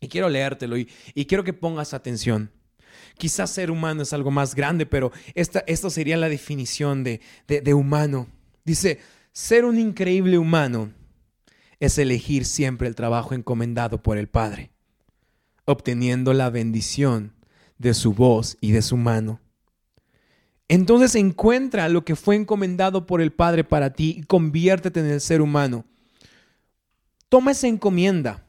Y 0.00 0.06
quiero 0.06 0.28
leértelo 0.28 0.76
y, 0.76 0.86
quiero 1.26 1.42
que 1.42 1.54
pongas 1.54 1.92
atención. 1.92 2.52
Quizás 3.18 3.50
ser 3.50 3.72
humano 3.72 4.02
es 4.02 4.12
algo 4.12 4.30
más 4.30 4.54
grande, 4.54 4.86
pero 4.86 5.10
esta, 5.34 5.64
esto 5.66 5.90
sería 5.90 6.16
la 6.16 6.28
definición 6.28 7.02
de, 7.02 7.20
de 7.48 7.74
humano. 7.74 8.28
Dice, 8.64 9.00
ser 9.32 9.64
un 9.64 9.76
increíble 9.80 10.38
humano 10.38 10.92
es 11.80 11.98
elegir 11.98 12.44
siempre 12.44 12.86
el 12.86 12.94
trabajo 12.94 13.34
encomendado 13.34 14.04
por 14.04 14.18
el 14.18 14.28
Padre, 14.28 14.70
obteniendo 15.64 16.32
la 16.32 16.48
bendición 16.48 17.32
de 17.78 17.92
su 17.92 18.12
voz 18.12 18.56
y 18.60 18.70
de 18.70 18.82
su 18.82 18.96
mano. 18.96 19.40
Entonces 20.72 21.14
encuentra 21.16 21.90
lo 21.90 22.02
que 22.02 22.16
fue 22.16 22.34
encomendado 22.34 23.04
por 23.04 23.20
el 23.20 23.30
Padre 23.30 23.62
para 23.62 23.92
ti 23.92 24.16
y 24.16 24.22
conviértete 24.22 25.00
en 25.00 25.06
el 25.06 25.20
ser 25.20 25.42
humano. 25.42 25.84
Toma 27.28 27.50
esa 27.50 27.66
encomienda, 27.66 28.46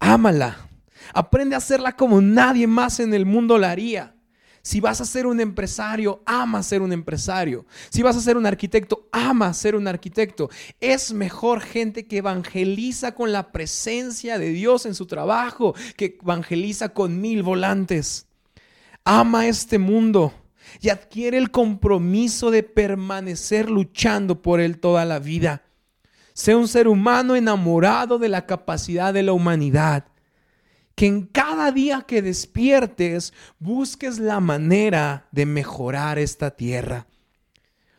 ámala, 0.00 0.68
aprende 1.14 1.54
a 1.54 1.58
hacerla 1.58 1.94
como 1.94 2.20
nadie 2.20 2.66
más 2.66 2.98
en 2.98 3.14
el 3.14 3.26
mundo 3.26 3.58
la 3.58 3.70
haría. 3.70 4.16
Si 4.62 4.80
vas 4.80 5.00
a 5.00 5.04
ser 5.04 5.24
un 5.24 5.38
empresario, 5.38 6.20
ama 6.26 6.64
ser 6.64 6.82
un 6.82 6.92
empresario. 6.92 7.64
Si 7.90 8.02
vas 8.02 8.16
a 8.16 8.20
ser 8.20 8.36
un 8.36 8.46
arquitecto, 8.46 9.08
ama 9.12 9.54
ser 9.54 9.76
un 9.76 9.86
arquitecto. 9.86 10.50
Es 10.80 11.12
mejor 11.12 11.60
gente 11.60 12.08
que 12.08 12.16
evangeliza 12.16 13.14
con 13.14 13.30
la 13.30 13.52
presencia 13.52 14.36
de 14.36 14.48
Dios 14.48 14.84
en 14.84 14.96
su 14.96 15.06
trabajo, 15.06 15.76
que 15.96 16.18
evangeliza 16.20 16.88
con 16.88 17.20
mil 17.20 17.44
volantes. 17.44 18.26
Ama 19.04 19.46
este 19.46 19.78
mundo 19.78 20.41
y 20.80 20.88
adquiere 20.88 21.38
el 21.38 21.50
compromiso 21.50 22.50
de 22.50 22.62
permanecer 22.62 23.70
luchando 23.70 24.42
por 24.42 24.60
él 24.60 24.78
toda 24.78 25.04
la 25.04 25.18
vida. 25.18 25.62
Sé 26.34 26.54
un 26.54 26.68
ser 26.68 26.88
humano 26.88 27.36
enamorado 27.36 28.18
de 28.18 28.28
la 28.28 28.46
capacidad 28.46 29.12
de 29.12 29.22
la 29.22 29.32
humanidad 29.32 30.06
que 30.94 31.06
en 31.06 31.22
cada 31.22 31.72
día 31.72 32.04
que 32.06 32.22
despiertes 32.22 33.32
busques 33.58 34.18
la 34.18 34.40
manera 34.40 35.26
de 35.32 35.46
mejorar 35.46 36.18
esta 36.18 36.50
tierra. 36.50 37.06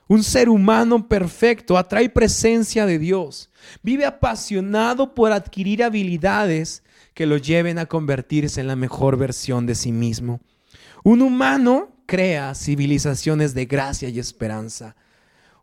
Un 0.08 0.24
ser 0.24 0.50
humano 0.50 1.08
perfecto 1.08 1.78
atrae 1.78 2.10
presencia 2.10 2.86
de 2.86 3.00
Dios. 3.00 3.50
Vive 3.82 4.06
apasionado 4.06 5.16
por 5.16 5.32
adquirir 5.32 5.84
habilidades 5.84 6.84
que 7.14 7.26
lo 7.26 7.38
lleven 7.38 7.80
a 7.80 7.86
convertirse 7.86 8.62
en 8.62 8.68
la 8.68 8.76
mejor 8.76 9.18
versión 9.18 9.66
de 9.66 9.76
sí 9.76 9.92
mismo. 9.92 10.42
Un 11.04 11.22
humano 11.22 11.93
crea 12.06 12.56
civilizaciones 12.56 13.54
de 13.54 13.66
gracia 13.66 14.10
y 14.10 14.20
esperanza. 14.20 14.96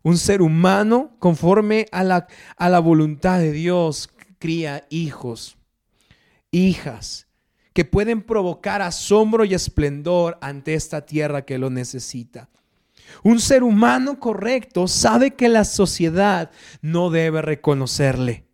Un 0.03 0.17
ser 0.17 0.41
humano, 0.41 1.15
conforme 1.19 1.85
a 1.91 2.03
la, 2.03 2.27
a 2.57 2.69
la 2.69 2.79
voluntad 2.79 3.39
de 3.39 3.51
Dios, 3.51 4.09
cría 4.39 4.85
hijos 4.89 5.57
hijas 6.51 7.27
que 7.73 7.85
pueden 7.85 8.21
provocar 8.21 8.81
asombro 8.81 9.45
y 9.45 9.53
esplendor 9.53 10.37
ante 10.41 10.73
esta 10.73 11.05
tierra 11.05 11.45
que 11.45 11.57
lo 11.57 11.69
necesita. 11.69 12.49
Un 13.23 13.39
ser 13.39 13.63
humano 13.63 14.19
correcto 14.19 14.87
sabe 14.87 15.35
que 15.35 15.49
la 15.49 15.63
sociedad 15.63 16.51
no 16.81 17.09
debe 17.09 17.41
reconocerle, 17.41 18.45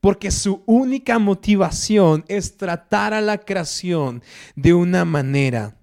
porque 0.00 0.30
su 0.30 0.62
única 0.66 1.18
motivación 1.18 2.24
es 2.28 2.56
tratar 2.56 3.12
a 3.12 3.20
la 3.20 3.38
creación 3.38 4.22
de 4.56 4.72
una 4.74 5.04
manera 5.04 5.76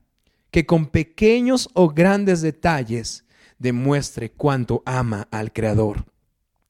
que 0.52 0.66
con 0.66 0.86
pequeños 0.86 1.70
o 1.74 1.90
grandes 1.90 2.42
detalles 2.42 3.26
demuestre 3.58 4.30
cuánto 4.30 4.84
ama 4.86 5.28
al 5.32 5.54
Creador. 5.54 6.06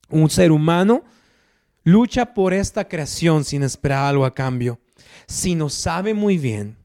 Un 0.09 0.29
ser 0.29 0.51
humano 0.51 1.03
lucha 1.83 2.33
por 2.33 2.53
esta 2.53 2.87
creación 2.87 3.43
sin 3.43 3.63
esperar 3.63 4.05
algo 4.05 4.25
a 4.25 4.35
cambio, 4.35 4.79
sino 5.25 5.69
sabe 5.69 6.13
muy 6.13 6.37
bien 6.37 6.77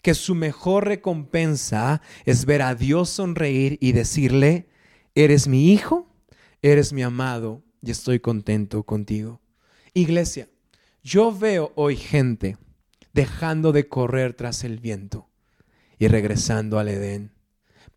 que 0.00 0.14
su 0.14 0.34
mejor 0.34 0.86
recompensa 0.86 2.00
es 2.24 2.46
ver 2.46 2.62
a 2.62 2.74
Dios 2.74 3.10
sonreír 3.10 3.76
y 3.80 3.92
decirle, 3.92 4.68
eres 5.14 5.48
mi 5.48 5.72
hijo, 5.72 6.08
eres 6.62 6.92
mi 6.92 7.02
amado 7.02 7.62
y 7.82 7.90
estoy 7.90 8.20
contento 8.20 8.84
contigo. 8.84 9.40
Iglesia, 9.92 10.48
yo 11.02 11.36
veo 11.36 11.72
hoy 11.74 11.96
gente 11.96 12.56
dejando 13.12 13.72
de 13.72 13.88
correr 13.88 14.34
tras 14.34 14.62
el 14.62 14.78
viento 14.78 15.27
y 15.98 16.08
regresando 16.08 16.78
al 16.78 16.88
Edén 16.88 17.38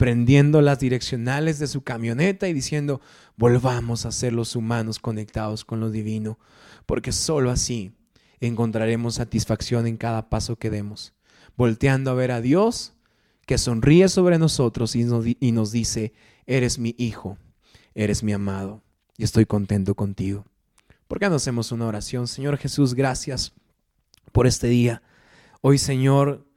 prendiendo 0.02 0.62
las 0.62 0.80
direccionales 0.80 1.60
de 1.60 1.68
su 1.68 1.84
camioneta 1.84 2.48
y 2.48 2.54
diciendo, 2.54 3.02
volvamos 3.38 4.08
a 4.08 4.12
ser 4.12 4.34
los 4.34 4.56
humanos 4.56 4.98
conectados 4.98 5.64
con 5.64 5.80
lo 5.80 5.92
divino, 5.92 6.40
porque 6.88 7.12
sólo 7.12 7.52
así 7.52 7.94
encontraremos 8.40 9.14
satisfacción 9.14 9.86
en 9.86 9.98
cada 9.98 10.28
paso 10.28 10.56
que 10.56 10.72
demos, 10.72 11.14
volteando 11.56 12.10
a 12.10 12.16
ver 12.16 12.32
a 12.32 12.42
Dios 12.42 12.94
que 13.46 13.60
sonríe 13.60 14.10
sobre 14.10 14.40
nosotros 14.40 14.96
y 14.96 15.04
nos, 15.04 15.72
dice, 15.72 16.14
eres 16.48 16.80
mi 16.80 16.96
hijo, 16.98 17.38
eres 17.94 18.24
mi 18.24 18.34
amado, 18.34 18.82
y 19.18 19.24
estoy 19.24 19.46
contento 19.46 19.94
contigo. 19.94 20.46
¿Por 21.08 21.20
qué 21.20 21.30
no 21.30 21.36
hacemos 21.36 21.72
una 21.72 21.86
oración? 21.86 22.28
Señor 22.28 22.58
Jesús, 22.58 22.96
gracias 22.96 23.54
por 24.32 24.48
este 24.48 24.66
día. 24.66 25.04
Hoy, 25.62 25.78
Señor, 25.78 26.48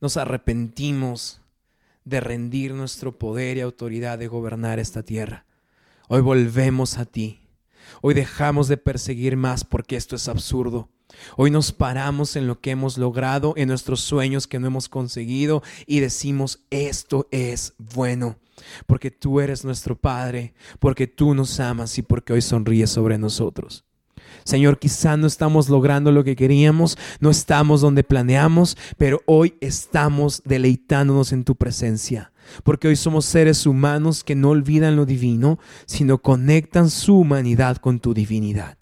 nos 0.00 0.16
arrepentimos 0.16 1.40
de 2.04 2.20
rendir 2.20 2.72
nuestro 2.72 3.18
poder 3.18 3.56
y 3.56 3.60
autoridad 3.60 4.18
de 4.18 4.28
gobernar 4.28 4.78
esta 4.78 5.02
tierra. 5.02 5.44
Hoy 6.08 6.22
volvemos 6.22 6.98
a 6.98 7.04
ti. 7.04 7.40
Hoy 8.00 8.14
dejamos 8.14 8.68
de 8.68 8.76
perseguir 8.76 9.36
más 9.36 9.64
porque 9.64 9.96
esto 9.96 10.16
es 10.16 10.28
absurdo. 10.28 10.88
Hoy 11.36 11.50
nos 11.50 11.72
paramos 11.72 12.36
en 12.36 12.46
lo 12.46 12.60
que 12.60 12.70
hemos 12.70 12.98
logrado, 12.98 13.54
en 13.56 13.68
nuestros 13.68 14.00
sueños 14.00 14.46
que 14.46 14.58
no 14.58 14.66
hemos 14.66 14.88
conseguido 14.88 15.62
y 15.86 16.00
decimos, 16.00 16.60
esto 16.70 17.28
es 17.30 17.74
bueno, 17.78 18.36
porque 18.86 19.10
tú 19.10 19.40
eres 19.40 19.64
nuestro 19.64 19.96
Padre, 19.96 20.54
porque 20.78 21.06
tú 21.06 21.34
nos 21.34 21.60
amas 21.60 21.96
y 21.98 22.02
porque 22.02 22.34
hoy 22.34 22.42
sonríes 22.42 22.90
sobre 22.90 23.16
nosotros. 23.16 23.87
Señor, 24.44 24.78
quizá 24.78 25.16
no 25.16 25.26
estamos 25.26 25.68
logrando 25.68 26.12
lo 26.12 26.24
que 26.24 26.36
queríamos, 26.36 26.96
no 27.20 27.30
estamos 27.30 27.80
donde 27.80 28.04
planeamos, 28.04 28.76
pero 28.96 29.22
hoy 29.26 29.54
estamos 29.60 30.42
deleitándonos 30.44 31.32
en 31.32 31.44
tu 31.44 31.56
presencia. 31.56 32.32
Porque 32.64 32.88
hoy 32.88 32.96
somos 32.96 33.26
seres 33.26 33.66
humanos 33.66 34.24
que 34.24 34.34
no 34.34 34.50
olvidan 34.50 34.96
lo 34.96 35.04
divino, 35.04 35.58
sino 35.86 36.18
conectan 36.18 36.88
su 36.90 37.18
humanidad 37.18 37.76
con 37.76 38.00
tu 38.00 38.14
divinidad. 38.14 38.78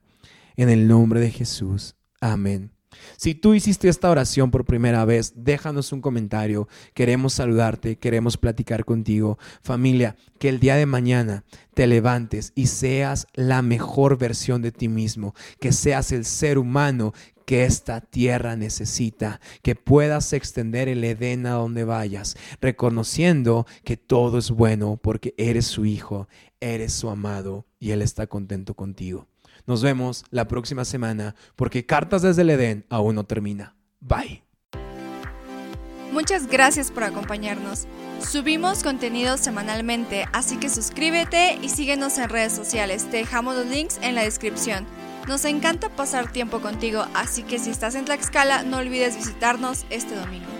En 0.56 0.70
el 0.70 0.86
nombre 0.86 1.20
de 1.20 1.30
Jesús. 1.30 1.96
Amén. 2.20 2.75
Si 3.16 3.34
tú 3.34 3.54
hiciste 3.54 3.88
esta 3.88 4.10
oración 4.10 4.50
por 4.50 4.64
primera 4.64 5.04
vez, 5.04 5.32
déjanos 5.36 5.92
un 5.92 6.00
comentario. 6.00 6.68
Queremos 6.94 7.34
saludarte, 7.34 7.96
queremos 7.96 8.36
platicar 8.36 8.84
contigo. 8.84 9.38
Familia, 9.62 10.16
que 10.38 10.48
el 10.48 10.60
día 10.60 10.76
de 10.76 10.86
mañana 10.86 11.44
te 11.74 11.86
levantes 11.86 12.52
y 12.54 12.66
seas 12.66 13.26
la 13.34 13.62
mejor 13.62 14.18
versión 14.18 14.62
de 14.62 14.72
ti 14.72 14.88
mismo, 14.88 15.34
que 15.60 15.72
seas 15.72 16.12
el 16.12 16.24
ser 16.24 16.58
humano 16.58 17.12
que 17.46 17.64
esta 17.64 18.00
tierra 18.00 18.56
necesita, 18.56 19.40
que 19.62 19.76
puedas 19.76 20.32
extender 20.32 20.88
el 20.88 21.04
Edén 21.04 21.46
a 21.46 21.52
donde 21.52 21.84
vayas, 21.84 22.36
reconociendo 22.60 23.66
que 23.84 23.96
todo 23.96 24.38
es 24.38 24.50
bueno 24.50 24.98
porque 25.00 25.32
eres 25.38 25.66
su 25.66 25.86
hijo, 25.86 26.28
eres 26.60 26.92
su 26.92 27.08
amado 27.08 27.64
y 27.78 27.92
Él 27.92 28.02
está 28.02 28.26
contento 28.26 28.74
contigo. 28.74 29.28
Nos 29.66 29.82
vemos 29.82 30.24
la 30.30 30.48
próxima 30.48 30.84
semana 30.84 31.34
porque 31.56 31.86
Cartas 31.86 32.22
desde 32.22 32.42
el 32.42 32.50
Edén 32.50 32.86
aún 32.88 33.16
no 33.16 33.24
termina. 33.24 33.74
Bye. 34.00 34.42
Muchas 36.12 36.46
gracias 36.46 36.90
por 36.90 37.04
acompañarnos. 37.04 37.86
Subimos 38.20 38.82
contenido 38.82 39.36
semanalmente, 39.36 40.24
así 40.32 40.56
que 40.56 40.70
suscríbete 40.70 41.58
y 41.60 41.68
síguenos 41.68 42.16
en 42.16 42.30
redes 42.30 42.54
sociales. 42.54 43.10
Te 43.10 43.18
dejamos 43.18 43.56
los 43.56 43.66
links 43.66 43.98
en 44.00 44.14
la 44.14 44.22
descripción. 44.22 44.86
Nos 45.28 45.44
encanta 45.44 45.90
pasar 45.90 46.32
tiempo 46.32 46.60
contigo, 46.60 47.04
así 47.12 47.42
que 47.42 47.58
si 47.58 47.70
estás 47.70 47.96
en 47.96 48.04
Tlaxcala 48.04 48.62
no 48.62 48.78
olvides 48.78 49.16
visitarnos 49.16 49.84
este 49.90 50.14
domingo. 50.14 50.55